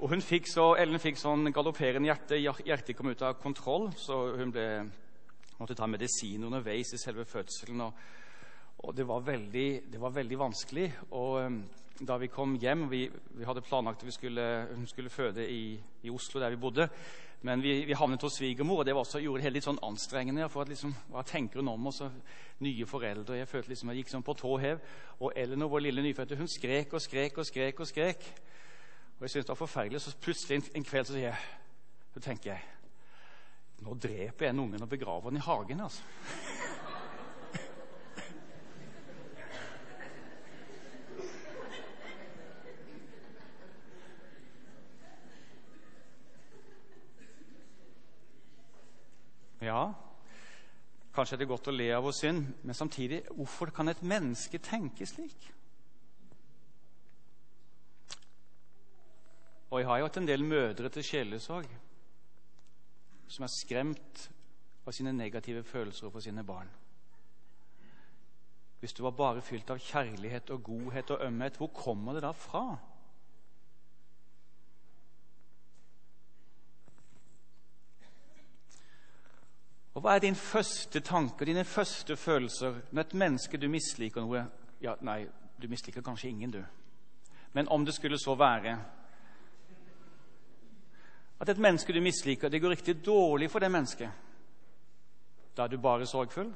Og 0.00 0.12
hun 0.12 0.24
fikk 0.24 0.50
så, 0.52 0.74
Ellen 0.80 1.00
fikk 1.00 1.16
sånn 1.20 1.48
galopperende 1.52 2.10
hjerte. 2.10 2.36
Hjertet 2.40 2.96
kom 2.96 3.08
ut 3.08 3.24
av 3.24 3.40
kontroll, 3.40 3.88
så 3.96 4.20
hun 4.36 4.52
ble, 4.52 4.68
måtte 5.56 5.76
ta 5.78 5.88
medisin 5.88 6.44
underveis 6.44 6.92
i 6.92 7.00
selve 7.00 7.24
fødselen. 7.28 7.80
Og, 7.86 8.04
og 8.78 8.96
det, 8.96 9.06
var 9.08 9.20
veldig, 9.20 9.68
det, 9.92 10.00
var 10.00 10.12
veldig, 10.14 10.38
vanskelig. 10.38 10.88
Og 11.10 11.46
um, 11.46 11.60
da 12.00 12.16
vi 12.18 12.26
kom 12.26 12.56
hjem 12.58 12.88
Vi, 12.90 13.04
vi 13.38 13.44
hadde 13.46 13.62
planlagt 13.62 14.02
at 14.02 14.14
skulle, 14.14 14.66
hun 14.74 14.86
skulle 14.86 15.10
føde 15.10 15.46
i, 15.50 15.78
i, 16.02 16.10
Oslo, 16.10 16.40
der 16.40 16.50
vi 16.50 16.56
bodde. 16.56 16.88
Men 17.44 17.62
vi, 17.62 17.84
vi 17.84 17.92
havnet 17.92 18.22
hos 18.22 18.38
svigermor, 18.38 18.78
og 18.78 18.86
det 18.86 18.94
også, 18.94 19.20
gjorde 19.20 19.38
det 19.38 19.44
hele 19.44 19.58
litt 19.58 19.66
sånn 19.68 19.82
anstrengende. 19.84 20.48
for 20.48 20.62
at 20.62 20.68
liksom, 20.68 20.94
Hva 21.12 21.22
tenker 21.22 21.60
hun 21.60 21.68
om 21.68 21.86
oss? 21.86 22.02
Nye 22.64 22.86
foreldre. 22.86 23.36
Jeg 23.36 23.48
følte 23.48 23.68
liksom 23.68 23.92
jeg 23.92 24.02
gikk 24.02 24.12
sånn 24.14 24.26
på 24.26 24.34
tå 24.34 24.56
hev. 24.58 24.80
Og 25.20 25.32
Eleanor, 25.36 25.68
vår 25.68 25.86
lille 25.88 26.02
nyfødte, 26.02 26.36
hun 26.40 26.48
skrek 26.48 26.94
og 26.94 27.02
skrek 27.02 27.38
og 27.38 27.46
skrek. 27.46 27.80
og 27.80 27.86
skrek. 27.86 28.30
Og 29.18 29.26
jeg 29.26 29.30
syntes 29.30 29.46
det 29.46 29.54
var 29.54 29.60
forferdelig. 29.60 30.00
Så 30.00 30.16
plutselig 30.20 30.56
en, 30.56 30.70
en 30.74 30.84
kveld 30.84 31.06
så, 31.06 31.12
sier 31.12 31.30
jeg, 31.30 31.36
så 32.14 32.24
tenker 32.24 32.54
jeg 32.54 32.70
Nå 33.84 33.94
dreper 34.00 34.46
jeg 34.46 34.54
en 34.54 34.60
ungen 34.62 34.82
og 34.82 34.88
begraver 34.88 35.28
den 35.28 35.42
i 35.42 35.44
hagen, 35.44 35.80
altså. 35.84 36.02
Ja, 49.64 49.94
kanskje 51.14 51.38
er 51.38 51.40
det 51.40 51.48
godt 51.48 51.70
å 51.70 51.74
le 51.74 51.88
av 51.96 52.04
vår 52.04 52.16
synd, 52.18 52.48
men 52.62 52.76
samtidig, 52.76 53.22
hvorfor 53.32 53.72
kan 53.72 53.88
et 53.88 54.02
menneske 54.04 54.60
tenke 54.60 55.06
slik? 55.08 55.50
Og 59.70 59.80
jeg 59.80 59.88
har 59.88 59.98
jo 59.98 60.06
hatt 60.06 60.20
en 60.20 60.28
del 60.28 60.44
mødre 60.46 60.90
til 60.92 61.06
sjelesorg 61.06 61.70
som 63.34 63.46
er 63.46 63.50
skremt 63.50 64.26
av 64.84 64.94
sine 64.94 65.14
negative 65.16 65.64
følelser 65.66 66.12
for 66.12 66.22
sine 66.22 66.44
barn. 66.46 66.68
Hvis 68.78 68.92
du 68.92 69.00
var 69.02 69.16
bare 69.16 69.42
fylt 69.42 69.70
av 69.72 69.80
kjærlighet 69.80 70.52
og 70.52 70.62
godhet 70.68 71.10
og 71.14 71.24
ømhet, 71.24 71.56
hvor 71.56 71.72
kommer 71.72 72.14
det 72.14 72.22
da 72.26 72.34
fra? 72.36 72.66
Og 79.94 80.02
Hva 80.02 80.16
er 80.16 80.24
din 80.24 80.34
første 80.34 81.00
tanke, 81.00 81.46
dine 81.46 81.64
første 81.64 82.16
følelser 82.16 82.80
når 82.90 83.02
et 83.02 83.14
menneske 83.14 83.58
du 83.58 83.68
misliker 83.70 84.24
noe 84.24 84.42
ja, 84.82 84.96
Nei, 85.00 85.22
du 85.62 85.68
misliker 85.70 86.02
kanskje 86.02 86.28
ingen, 86.28 86.50
du. 86.50 86.64
Men 87.52 87.68
om 87.68 87.84
det 87.86 87.94
skulle 87.94 88.18
så 88.18 88.34
være 88.34 88.74
at 91.40 91.48
et 91.48 91.58
menneske 91.58 91.92
du 91.92 92.00
misliker, 92.00 92.48
det 92.48 92.60
går 92.62 92.70
riktig 92.70 93.04
dårlig 93.06 93.50
for 93.50 93.58
det 93.58 93.70
mennesket, 93.70 94.10
da 95.56 95.64
er 95.64 95.68
du 95.68 95.78
bare 95.78 96.06
sorgfull? 96.06 96.52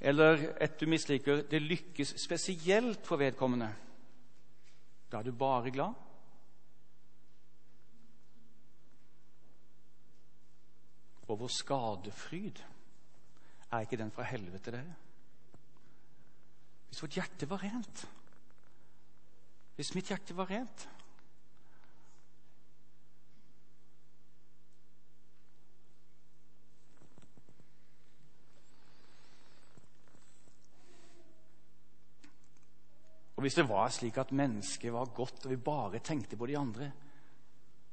Eller 0.00 0.48
et 0.60 0.80
du 0.80 0.86
misliker, 0.86 1.42
det 1.50 1.62
lykkes 1.62 2.14
spesielt 2.20 3.06
for 3.06 3.16
vedkommende. 3.16 3.70
Da 5.12 5.18
er 5.18 5.22
du 5.22 5.32
bare 5.32 5.70
glad? 5.70 5.94
Og 11.34 11.40
vår 11.42 11.50
skadefryd, 11.50 12.60
er 13.74 13.82
ikke 13.82 13.98
den 13.98 14.12
fra 14.14 14.22
helvete, 14.28 14.70
dere? 14.70 14.98
Hvis 16.88 17.02
vårt 17.02 17.16
hjerte 17.18 17.48
var 17.50 17.64
rent 17.64 18.04
hvis 19.74 19.94
mitt 19.96 20.10
hjerte 20.10 20.36
var 20.38 20.50
rent. 20.50 20.88
Og 33.34 33.42
Hvis 33.42 33.58
det 33.58 33.68
var 33.68 33.90
slik 33.92 34.16
at 34.16 34.30
mennesket 34.32 34.92
var 34.92 35.10
godt, 35.14 35.42
og 35.44 35.50
vi 35.50 35.56
bare 35.56 35.98
tenkte 35.98 36.36
på 36.36 36.46
de 36.46 36.58
andre, 36.58 36.92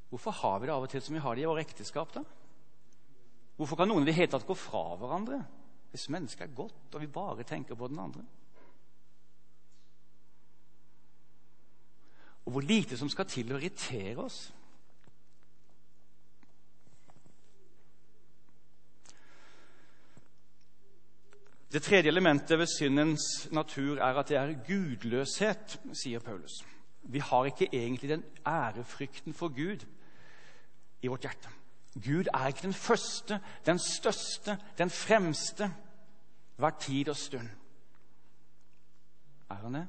hvorfor 0.10 0.32
har 0.32 0.60
vi 0.60 0.68
det 0.68 0.74
av 0.76 0.86
og 0.86 0.90
til 0.90 1.02
som 1.02 1.18
vi 1.18 1.24
har 1.26 1.36
det 1.36 1.44
i 1.44 1.50
våre 1.50 1.66
ekteskap? 1.66 2.14
da? 2.14 2.24
Hvorfor 3.58 3.78
kan 3.78 3.92
noen 3.92 4.04
i 4.04 4.10
det 4.10 4.18
hele 4.18 4.32
tatt 4.32 4.48
gå 4.48 4.58
fra 4.58 4.96
hverandre 5.00 5.42
hvis 5.92 6.08
mennesket 6.14 6.46
er 6.46 6.56
godt, 6.56 6.94
og 6.96 7.02
vi 7.04 7.08
bare 7.12 7.44
tenker 7.44 7.76
på 7.76 7.90
den 7.92 8.00
andre? 8.00 8.24
og 12.46 12.52
hvor 12.52 12.62
lite 12.62 12.98
som 12.98 13.10
skal 13.10 13.30
til 13.30 13.54
å 13.54 13.60
irritere 13.60 14.24
oss. 14.24 14.40
Det 21.72 21.80
tredje 21.86 22.12
elementet 22.12 22.60
ved 22.60 22.68
syndens 22.68 23.48
natur 23.56 24.02
er 24.04 24.18
at 24.20 24.28
det 24.28 24.38
er 24.38 24.58
gudløshet, 24.68 25.78
sier 25.96 26.20
Paulus. 26.20 26.58
Vi 27.08 27.22
har 27.24 27.48
ikke 27.48 27.70
egentlig 27.72 28.10
den 28.10 28.26
ærefrykten 28.48 29.34
for 29.34 29.54
Gud 29.56 29.86
i 31.02 31.08
vårt 31.08 31.24
hjerte. 31.24 31.54
Gud 31.94 32.26
er 32.34 32.48
ikke 32.48 32.62
den 32.62 32.74
første, 32.74 33.42
den 33.66 33.80
største, 33.80 34.58
den 34.78 34.90
fremste 34.90 35.74
hver 36.56 36.70
tid 36.70 37.10
og 37.10 37.16
stund. 37.16 37.50
Er 39.50 39.56
han 39.56 39.74
det? 39.74 39.88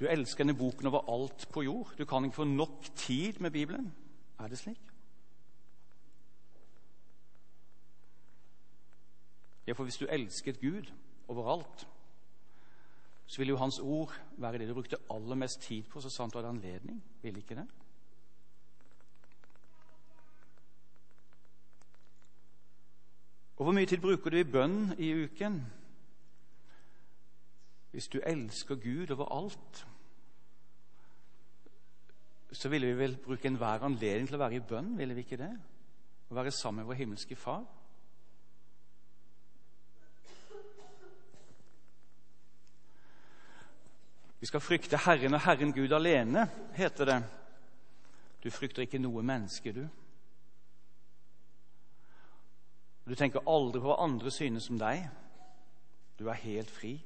Du 0.00 0.04
elsker 0.06 0.44
denne 0.44 0.58
boken 0.58 0.86
over 0.86 1.14
alt 1.14 1.48
på 1.52 1.62
jord. 1.62 1.94
Du 1.98 2.04
kan 2.04 2.24
ikke 2.24 2.36
få 2.36 2.44
nok 2.44 2.84
tid 2.94 3.32
med 3.40 3.50
Bibelen. 3.50 3.94
Er 4.38 4.48
det 4.48 4.58
slik? 4.58 4.80
Ja, 9.66 9.72
for 9.72 9.84
hvis 9.84 9.96
du 9.96 10.06
elsket 10.06 10.60
Gud 10.60 10.92
overalt, 11.28 11.88
så 13.26 13.38
ville 13.38 13.50
jo 13.50 13.56
Hans 13.56 13.78
ord 13.78 14.12
være 14.36 14.58
det 14.58 14.68
du 14.68 14.74
brukte 14.74 14.96
aller 15.10 15.34
mest 15.34 15.60
tid 15.60 15.82
på 15.82 16.00
så 16.00 16.10
sant 16.10 16.32
du 16.32 16.38
hadde 16.38 16.48
anledning. 16.48 17.04
Vil 17.22 17.36
ikke 17.36 17.54
det? 17.54 17.66
Og 23.58 23.64
hvor 23.64 23.74
mye 23.74 23.86
tid 23.90 23.98
bruker 23.98 24.30
du 24.30 24.38
i 24.38 24.46
bønn 24.46 24.92
i 25.02 25.10
uken? 25.24 25.58
Hvis 27.90 28.06
du 28.08 28.20
elsker 28.22 28.78
Gud 28.78 29.10
over 29.10 29.32
alt, 29.34 29.86
så 32.52 32.68
ville 32.68 32.86
vi 32.86 32.98
vel 32.98 33.16
bruke 33.24 33.48
enhver 33.48 33.82
anledning 33.82 34.28
til 34.28 34.38
å 34.38 34.44
være 34.44 34.60
i 34.60 34.62
bønn, 34.62 34.94
ville 34.98 35.16
vi 35.16 35.26
ikke 35.26 35.40
det? 35.40 35.50
Å 36.30 36.38
være 36.38 36.54
sammen 36.54 36.84
med 36.84 36.92
vår 36.92 37.00
himmelske 37.02 37.36
Far. 37.36 37.66
Vi 44.38 44.46
skal 44.46 44.62
frykte 44.62 45.00
Herren 45.02 45.34
og 45.34 45.42
Herren 45.42 45.74
Gud 45.74 45.92
alene, 45.92 46.46
heter 46.78 47.10
det. 47.10 47.22
Du 48.44 48.50
frykter 48.54 48.86
ikke 48.86 49.02
noe 49.02 49.22
menneske, 49.26 49.72
du. 49.74 49.88
Du 53.08 53.14
tenker 53.16 53.46
aldri 53.48 53.80
på 53.80 53.88
hva 53.88 54.02
andre 54.04 54.30
synes 54.32 54.68
om 54.68 54.76
deg. 54.80 55.06
Du 56.20 56.26
er 56.28 56.42
helt 56.42 56.70
fri. 56.70 56.98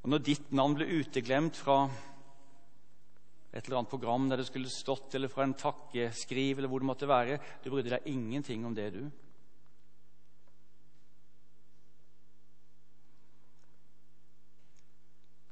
Og 0.00 0.08
når 0.14 0.22
ditt 0.24 0.52
navn 0.56 0.78
ble 0.78 0.88
uteglemt 0.88 1.58
fra 1.60 1.82
et 3.50 3.66
eller 3.66 3.80
annet 3.80 3.90
program 3.90 4.30
der 4.30 4.40
det 4.40 4.46
skulle 4.48 4.70
stått, 4.72 5.14
eller 5.14 5.28
fra 5.28 5.44
en 5.44 5.56
takkeskriv, 5.58 6.56
eller 6.56 6.70
hvor 6.70 6.80
det 6.80 6.88
måtte 6.88 7.08
være 7.10 7.40
Du 7.64 7.68
brydde 7.70 7.92
deg 7.98 8.08
ingenting 8.08 8.64
om 8.64 8.74
det, 8.74 8.92
du. 8.94 9.02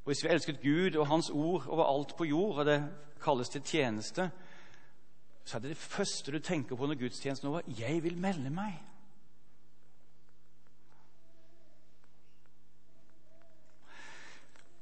Og 0.01 0.15
Hvis 0.15 0.25
vi 0.25 0.31
elsket 0.33 0.63
Gud 0.63 0.97
og 0.97 1.11
Hans 1.11 1.29
ord 1.29 1.67
over 1.69 1.85
alt 1.85 2.17
på 2.17 2.25
jord, 2.25 2.63
og 2.63 2.67
det 2.71 2.79
kalles 3.21 3.51
til 3.53 3.61
tjeneste, 3.61 4.31
så 5.49 5.57
er 5.57 5.61
det 5.65 5.71
det 5.71 5.77
første 5.81 6.33
du 6.33 6.39
tenker 6.45 6.77
på 6.77 6.87
når 6.87 6.99
gudstjenesten 7.01 7.47
er 7.47 7.51
over. 7.51 7.61
'Jeg 7.67 8.03
vil 8.03 8.19
melde 8.19 8.51
meg'. 8.51 8.83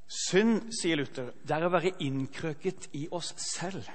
Synd, 0.07 0.71
sier 0.81 0.95
Luther, 0.95 1.31
det 1.47 1.55
er 1.55 1.63
å 1.63 1.71
være 1.71 1.93
innkrøket 2.03 2.89
i 2.93 3.07
oss 3.11 3.33
selv. 3.55 3.87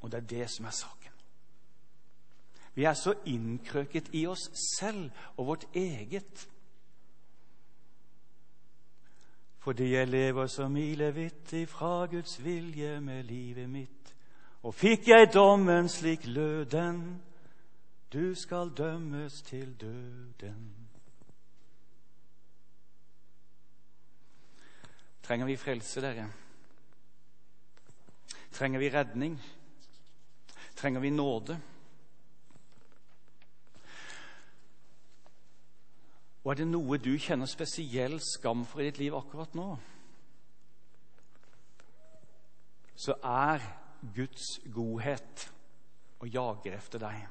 Og 0.00 0.10
det 0.10 0.18
er 0.18 0.26
det 0.30 0.50
som 0.50 0.66
er 0.66 0.74
saken. 0.74 1.12
Vi 2.74 2.84
er 2.84 2.94
så 2.94 3.14
innkrøket 3.26 4.10
i 4.12 4.26
oss 4.26 4.50
selv 4.78 5.10
og 5.36 5.46
vårt 5.46 5.66
eget. 5.74 6.48
Fordi 9.58 9.92
jeg 9.94 10.08
lever 10.08 10.46
så 10.46 10.68
milevidt 10.68 11.52
ifra 11.52 12.06
Guds 12.06 12.44
vilje 12.44 13.00
med 13.00 13.24
livet 13.24 13.70
mitt. 13.70 14.05
Og 14.66 14.74
fikk 14.74 15.12
jeg 15.12 15.28
dommen 15.30 15.86
slik 15.88 16.24
lød 16.26 16.64
den, 16.72 17.22
du 18.12 18.34
skal 18.34 18.72
dømmes 18.74 19.42
til 19.46 19.76
døden. 19.80 20.64
Trenger 25.22 25.46
vi 25.46 25.56
frelse, 25.56 26.02
dere? 26.02 26.26
Trenger 28.52 28.82
vi 28.82 28.90
redning? 28.90 29.38
Trenger 30.76 31.00
vi 31.00 31.10
nåde? 31.10 31.60
Og 36.42 36.50
er 36.50 36.58
det 36.58 36.68
noe 36.74 36.98
du 36.98 37.12
kjenner 37.18 37.46
spesiell 37.46 38.18
skam 38.34 38.66
for 38.66 38.82
i 38.82 38.90
ditt 38.90 38.98
liv 38.98 39.14
akkurat 39.14 39.54
nå, 39.54 39.72
så 42.96 43.14
er 43.22 43.85
Guds 44.14 44.60
godhet 44.74 45.52
og 46.18 46.28
jager 46.28 46.76
efter 46.76 46.98
deg. 46.98 47.26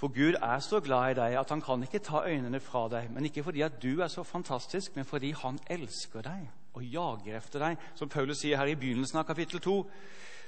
For 0.00 0.08
Gud 0.08 0.38
er 0.42 0.58
så 0.64 0.80
glad 0.80 1.10
i 1.10 1.18
deg 1.18 1.34
at 1.36 1.50
han 1.52 1.60
kan 1.60 1.82
ikke 1.84 2.00
ta 2.00 2.22
øynene 2.24 2.60
fra 2.60 2.86
deg. 2.88 3.10
Men 3.12 3.24
ikke 3.24 3.44
fordi 3.44 3.60
at 3.60 3.82
du 3.82 4.00
er 4.00 4.08
så 4.08 4.22
fantastisk, 4.22 4.96
men 4.96 5.04
fordi 5.04 5.34
han 5.36 5.58
elsker 5.70 6.24
deg 6.24 6.46
og 6.72 6.84
jager 6.84 7.36
efter 7.36 7.58
deg. 7.58 7.76
Som 7.94 8.08
Paulus 8.08 8.40
sier 8.40 8.56
her 8.56 8.70
i 8.70 8.78
begynnelsen 8.80 9.20
av 9.20 9.26
kapittel 9.28 9.60
2. 9.60 9.74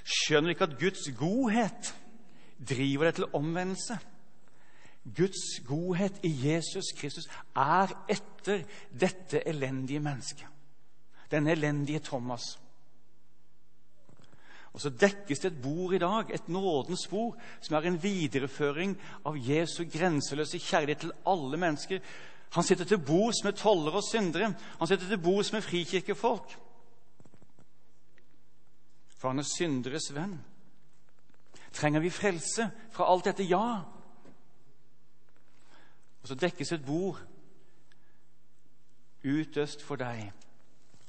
Skjønner 0.03 0.49
du 0.49 0.55
ikke 0.55 0.69
at 0.71 0.79
Guds 0.79 1.05
godhet 1.19 1.93
driver 2.69 3.05
deg 3.05 3.19
til 3.19 3.29
omvendelse? 3.33 3.99
Guds 5.17 5.45
godhet 5.67 6.17
i 6.23 6.31
Jesus 6.47 6.89
Kristus 6.97 7.29
er 7.55 7.93
etter 8.09 8.63
dette 8.89 9.43
elendige 9.47 9.99
mennesket. 9.99 10.47
Denne 11.31 11.51
elendige 11.51 11.99
Thomas. 11.99 12.55
Og 14.73 14.81
Så 14.81 14.89
dekkes 14.89 15.39
det 15.39 15.51
et 15.51 15.61
bord 15.61 15.93
i 15.93 15.97
dag, 15.97 16.33
et 16.33 16.49
nådens 16.49 17.07
bord, 17.07 17.37
som 17.61 17.75
er 17.75 17.87
en 17.87 18.03
videreføring 18.03 18.97
av 19.25 19.37
Jesu 19.37 19.83
grenseløse 19.85 20.59
kjærlighet 20.59 20.99
til 20.99 21.11
alle 21.27 21.57
mennesker. 21.57 21.99
Han 22.53 22.63
sitter 22.63 22.85
til 22.85 22.97
bords 22.97 23.43
med 23.43 23.53
tollere 23.53 24.01
og 24.01 24.03
syndere. 24.03 24.53
Han 24.79 24.87
sitter 24.87 25.07
til 25.07 25.21
bords 25.21 25.53
med 25.53 25.61
frikirkefolk. 25.61 26.57
For 29.17 29.29
han 29.29 29.39
er 29.39 29.47
synderes 29.57 30.09
venn. 30.15 30.39
Trenger 31.73 31.99
vi 31.99 32.09
frelse 32.09 32.69
fra 32.91 33.11
alt 33.13 33.25
dette? 33.25 33.43
Ja. 33.43 33.81
Og 36.21 36.27
så 36.27 36.35
dekkes 36.35 36.71
et 36.71 36.85
bord 36.85 37.21
utøst 39.23 39.81
for 39.85 40.01
deg 40.01 40.31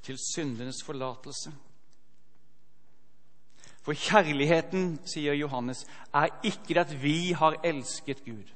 til 0.03 0.18
syndenes 0.20 0.83
forlatelse. 0.85 1.53
For 3.85 3.92
kjærligheten, 3.92 4.99
sier 5.07 5.37
Johannes, 5.37 5.85
er 6.14 6.33
ikke 6.42 6.75
det 6.75 6.83
at 6.87 6.94
vi 7.03 7.33
har 7.37 7.59
elsket 7.64 8.25
Gud, 8.25 8.53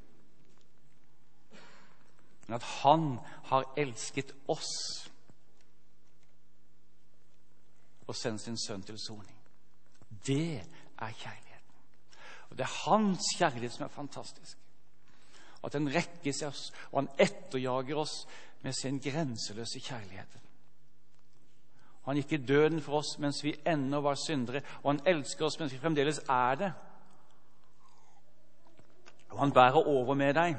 men 2.47 2.55
at 2.57 2.62
Han 2.62 3.19
har 3.51 3.67
elsket 3.77 4.33
oss 4.49 4.71
og 8.09 8.17
sendt 8.17 8.41
sin 8.41 8.57
sønn 8.57 8.83
til 8.83 8.97
soning. 8.99 9.37
Det 10.27 10.64
er 10.99 11.12
kjærligheten. 11.12 11.77
Og 12.49 12.57
det 12.57 12.64
er 12.64 12.88
hans 12.88 13.29
kjærlighet 13.37 13.73
som 13.73 13.85
er 13.85 13.93
fantastisk 13.93 14.57
at 15.64 15.73
den 15.73 15.91
rekkes 15.95 16.43
oss, 16.47 16.69
og 16.93 17.03
han 17.03 17.09
etterjager 17.19 17.99
oss 17.99 18.23
med 18.62 18.73
sin 18.73 19.01
grenseløse 19.03 19.81
kjærlighet. 19.81 20.38
Han 22.09 22.16
gikk 22.16 22.33
i 22.33 22.44
døden 22.49 22.81
for 22.81 23.03
oss 23.03 23.18
mens 23.21 23.42
vi 23.44 23.53
ennå 23.68 24.01
var 24.01 24.16
syndere, 24.16 24.62
og 24.81 24.94
han 24.94 25.01
elsker 25.12 25.44
oss 25.44 25.59
mens 25.61 25.75
vi 25.75 25.81
fremdeles 25.83 26.23
er 26.25 26.55
det. 26.57 26.71
Og 29.29 29.38
han 29.42 29.53
bærer 29.53 29.87
over 29.87 30.16
med 30.16 30.35
deg 30.38 30.57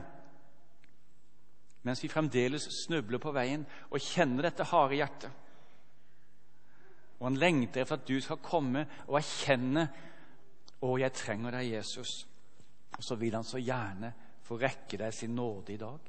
mens 1.88 2.04
vi 2.04 2.10
fremdeles 2.12 2.68
snubler 2.84 3.22
på 3.24 3.32
veien 3.34 3.64
og 3.88 4.04
kjenner 4.04 4.46
dette 4.46 4.68
harde 4.68 4.98
hjertet. 5.00 5.32
Og 7.18 7.26
han 7.30 7.40
lengter 7.40 7.82
etter 7.82 7.98
at 7.98 8.08
du 8.08 8.20
skal 8.22 8.44
komme 8.44 8.86
og 9.08 9.18
erkjenne 9.18 9.88
'Å, 10.80 11.00
jeg 11.00 11.14
trenger 11.14 11.52
deg, 11.52 11.74
Jesus'. 11.74 12.26
Og 12.98 13.04
så 13.04 13.16
vil 13.16 13.36
han 13.36 13.44
så 13.44 13.58
gjerne 13.58 14.14
få 14.44 14.56
rekke 14.60 14.98
deg 14.98 15.14
sin 15.14 15.36
nåde 15.36 15.74
i 15.74 15.78
dag. 15.78 16.00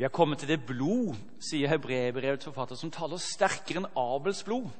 Vi 0.00 0.04
har 0.04 0.08
kommet 0.08 0.38
til 0.38 0.48
det 0.48 0.62
blod, 0.64 1.12
sier 1.44 1.68
hebreerbrevets 1.68 2.46
forfatter, 2.48 2.78
som 2.80 2.88
taler 2.88 3.20
sterkere 3.20 3.82
enn 3.82 3.88
Abels 4.00 4.38
blod. 4.46 4.70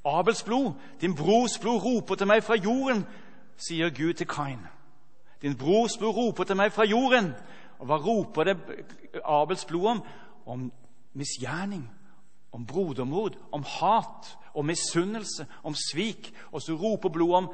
Abels 0.00 0.38
blod, 0.42 0.70
din 1.02 1.12
brors 1.12 1.58
blod, 1.60 1.82
roper 1.84 2.16
til 2.16 2.30
meg 2.30 2.40
fra 2.46 2.56
jorden, 2.56 3.02
sier 3.60 3.92
Gud 3.92 4.14
til 4.16 4.24
Kain. 4.26 4.62
Din 5.42 5.58
brors 5.60 5.98
blod 6.00 6.16
roper 6.16 6.48
til 6.48 6.56
meg 6.56 6.72
fra 6.72 6.86
jorden. 6.88 7.28
Og 7.76 7.90
hva 7.90 7.98
roper 8.00 8.48
det 8.48 8.56
Abels 9.20 9.66
blod 9.68 9.90
om? 9.92 10.02
Om 10.46 10.64
misgjerning, 11.12 11.84
om 12.52 12.64
brodermord, 12.64 13.36
om 13.52 13.68
hat, 13.74 14.32
om 14.54 14.72
misunnelse, 14.72 15.44
om 15.62 15.76
svik. 15.76 16.32
Og 16.48 16.64
så 16.64 16.80
roper 16.80 17.12
blodet 17.12 17.42
om 17.42 17.52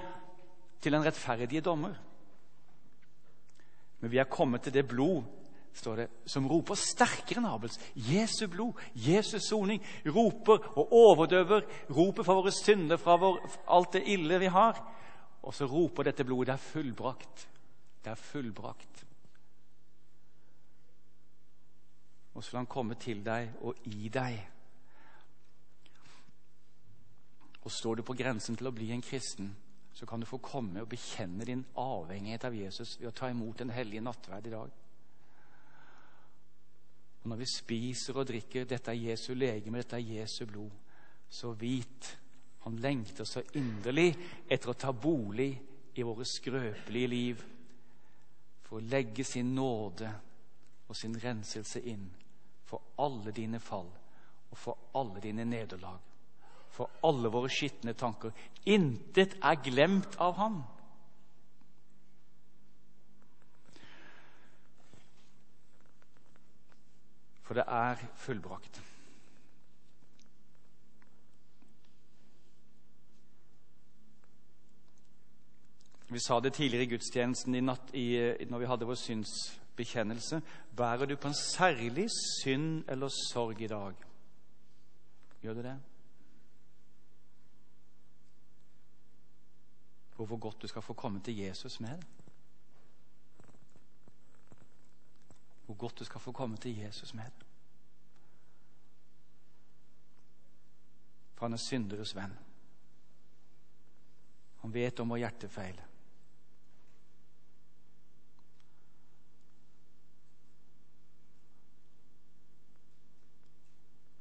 til 0.78 0.94
den 0.94 1.02
rettferdige 1.02 1.66
dommer. 1.66 1.98
Men 3.98 4.14
vi 4.14 4.22
er 4.22 4.30
kommet 4.38 4.62
til 4.62 4.78
det 4.78 4.86
blod 4.86 5.39
står 5.72 5.96
det, 5.96 6.06
som 6.26 6.48
roper 6.50 6.78
sterkere 6.78 7.40
enn 7.40 7.48
Abels. 7.50 7.78
Jesu 7.94 8.46
blod, 8.50 8.78
Jesus 8.94 9.48
soning, 9.48 9.82
roper 10.06 10.64
og 10.74 10.92
overdøver 10.96 11.66
ropet 11.90 12.26
for 12.26 12.40
våre 12.40 12.52
synder, 12.54 13.00
fra 13.00 13.16
vår, 13.20 13.38
alt 13.70 13.92
det 13.98 14.06
ille 14.10 14.40
vi 14.42 14.50
har. 14.50 14.80
Og 15.42 15.54
så 15.56 15.68
roper 15.70 16.10
dette 16.10 16.26
blodet 16.26 16.50
det 16.50 16.56
er 16.58 16.66
fullbrakt. 16.66 17.46
Det 18.04 18.12
er 18.12 18.20
fullbrakt. 18.20 19.04
Og 22.34 22.44
så 22.44 22.52
vil 22.52 22.62
han 22.62 22.70
komme 22.70 22.96
til 23.00 23.24
deg 23.24 23.50
og 23.66 23.86
i 23.90 24.08
deg. 24.12 24.38
Og 27.60 27.72
står 27.72 28.00
du 28.00 28.02
på 28.06 28.16
grensen 28.16 28.56
til 28.56 28.70
å 28.70 28.74
bli 28.74 28.88
en 28.94 29.04
kristen, 29.04 29.50
så 29.92 30.06
kan 30.06 30.22
du 30.22 30.26
få 30.26 30.38
komme 30.40 30.80
og 30.80 30.88
bekjenne 30.88 31.44
din 31.44 31.64
avhengighet 31.76 32.46
av 32.48 32.54
Jesus 32.56 32.94
ved 33.00 33.10
å 33.10 33.16
ta 33.16 33.28
imot 33.28 33.58
den 33.60 33.72
hellige 33.74 34.04
nattverd 34.04 34.46
i 34.46 34.54
dag. 34.54 34.70
Og 37.22 37.28
Når 37.28 37.36
vi 37.36 37.46
spiser 37.46 38.16
og 38.16 38.26
drikker 38.28 38.64
dette 38.68 38.92
er 38.92 39.10
Jesu 39.10 39.34
legeme, 39.34 39.82
dette 39.82 39.96
er 39.96 40.20
Jesu 40.20 40.46
blod, 40.46 40.70
så 41.30 41.52
vit 41.52 42.16
han 42.64 42.76
lengter 42.76 43.24
så 43.24 43.42
inderlig 43.56 44.10
etter 44.48 44.72
å 44.72 44.76
ta 44.76 44.92
bolig 44.92 45.52
i 45.94 46.04
våre 46.04 46.26
skrøpelige 46.28 47.08
liv 47.08 47.44
for 48.66 48.78
å 48.78 48.84
legge 48.84 49.24
sin 49.24 49.54
nåde 49.54 50.10
og 50.88 50.96
sin 50.96 51.16
renselse 51.20 51.80
inn 51.88 52.04
for 52.66 52.94
alle 53.00 53.32
dine 53.36 53.60
fall 53.62 53.88
og 54.50 54.58
for 54.58 54.90
alle 54.98 55.22
dine 55.24 55.46
nederlag 55.48 56.10
for 56.80 56.90
alle 57.06 57.28
våre 57.28 57.50
skitne 57.52 57.94
tanker. 57.98 58.32
Intet 58.70 59.36
er 59.42 59.58
glemt 59.64 60.16
av 60.22 60.38
ham. 60.38 60.60
For 67.50 67.58
det 67.58 67.64
er 67.66 68.02
fullbrakt. 68.14 68.78
Vi 76.10 76.18
sa 76.22 76.38
det 76.40 76.52
tidligere 76.54 76.86
i 76.86 76.90
gudstjenesten 76.94 77.54
i 77.54 77.62
natt, 77.62 77.90
i, 77.94 78.06
når 78.46 78.62
vi 78.62 78.70
hadde 78.70 78.86
vår 78.86 78.98
synsbekjennelse. 79.02 80.40
Bærer 80.78 81.10
du 81.10 81.16
på 81.18 81.30
en 81.30 81.38
særlig 81.38 82.06
synd 82.42 82.84
eller 82.88 83.10
sorg 83.32 83.62
i 83.62 83.70
dag? 83.70 83.94
Gjør 85.42 85.54
du 85.54 85.62
det? 85.66 85.78
og 90.20 90.26
hvor 90.26 90.36
godt 90.36 90.62
du 90.62 90.66
skal 90.66 90.82
få 90.82 90.92
komme 90.92 91.20
til 91.20 91.36
Jesus 91.36 91.80
med 91.80 91.88
det. 91.88 92.06
Hvor 95.70 95.76
godt 95.78 95.98
du 95.98 96.04
skal 96.04 96.20
få 96.20 96.32
komme 96.32 96.56
til 96.56 96.78
Jesus 96.78 97.14
med 97.14 97.24
det. 97.38 97.46
for 101.40 101.46
han 101.46 101.56
er 101.56 101.62
synderes 101.62 102.10
venn. 102.12 102.32
Han 104.60 104.74
vet 104.74 105.00
om 105.00 105.08
vår 105.08 105.22
hjertefeil. 105.22 105.78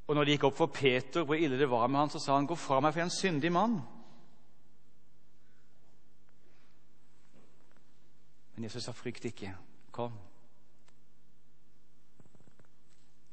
Og 0.07 0.15
når 0.15 0.23
det 0.23 0.37
gikk 0.37 0.47
opp 0.47 0.57
for 0.61 0.71
Peter 0.71 1.27
hvor 1.27 1.35
ille 1.35 1.59
det 1.59 1.67
var 1.67 1.91
med 1.91 2.05
han, 2.05 2.09
så 2.09 2.23
sa 2.23 2.39
han, 2.39 2.47
'Gå 2.47 2.55
fra 2.55 2.79
meg, 2.79 2.93
for 2.93 2.99
jeg 2.99 3.07
er 3.07 3.11
en 3.11 3.19
syndig 3.19 3.51
mann'. 3.51 3.81
Men 8.55 8.63
Jesus 8.63 8.83
sa, 8.83 8.91
'Frykt 8.91 9.25
ikke. 9.25 9.55
Kom.' 9.91 10.28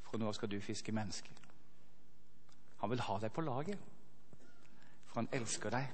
For 0.07 0.17
nå 0.21 0.31
skal 0.33 0.51
du 0.51 0.59
fiske 0.63 0.91
mennesker. 0.95 1.33
Han 2.81 2.91
vil 2.93 3.01
ha 3.01 3.17
deg 3.21 3.33
på 3.33 3.41
laget, 3.41 3.79
for 5.07 5.21
han 5.21 5.29
elsker 5.33 5.73
deg. 5.73 5.87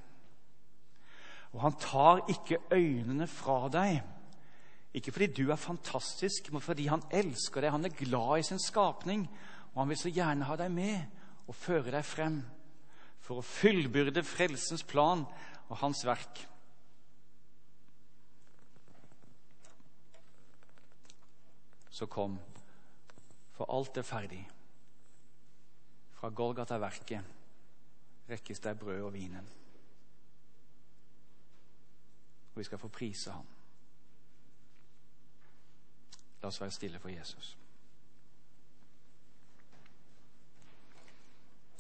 Og 1.54 1.62
han 1.62 1.78
tar 1.80 2.24
ikke 2.34 2.60
øynene 2.74 3.28
fra 3.30 3.70
deg. 3.72 4.02
Ikke 4.94 5.12
fordi 5.12 5.28
du 5.34 5.52
er 5.52 5.58
fantastisk, 5.58 6.52
men 6.52 6.62
fordi 6.62 6.88
han 6.90 7.04
elsker 7.12 7.62
deg. 7.62 7.72
Han 7.72 7.86
er 7.86 7.98
glad 7.98 8.40
i 8.40 8.48
sin 8.48 8.62
skapning. 8.62 9.28
Og 9.74 9.82
han 9.82 9.90
vil 9.90 9.98
så 9.98 10.12
gjerne 10.14 10.46
ha 10.46 10.58
deg 10.60 10.72
med 10.74 11.22
og 11.48 11.56
føre 11.56 11.92
deg 11.92 12.06
frem 12.06 12.42
for 13.24 13.40
å 13.40 13.46
fullbyrde 13.46 14.24
frelsens 14.28 14.84
plan 14.84 15.24
og 15.70 15.78
hans 15.82 16.04
verk. 16.06 16.44
Så 21.94 22.10
kom, 22.10 22.40
for 23.64 23.78
alt 23.80 23.98
er 23.98 24.02
ferdig. 24.02 24.50
Fra 26.12 26.30
Golgata-verket 26.30 27.24
rekkes 28.30 28.60
deg 28.60 28.80
brød 28.80 29.02
og 29.02 29.14
vinen. 29.14 29.48
Og 32.54 32.60
vi 32.60 32.64
skal 32.64 32.78
få 32.78 32.88
prise 32.88 33.32
ham. 33.32 33.48
La 36.42 36.48
oss 36.48 36.60
være 36.62 36.76
stille 36.76 37.00
for 37.00 37.10
Jesus. 37.10 37.58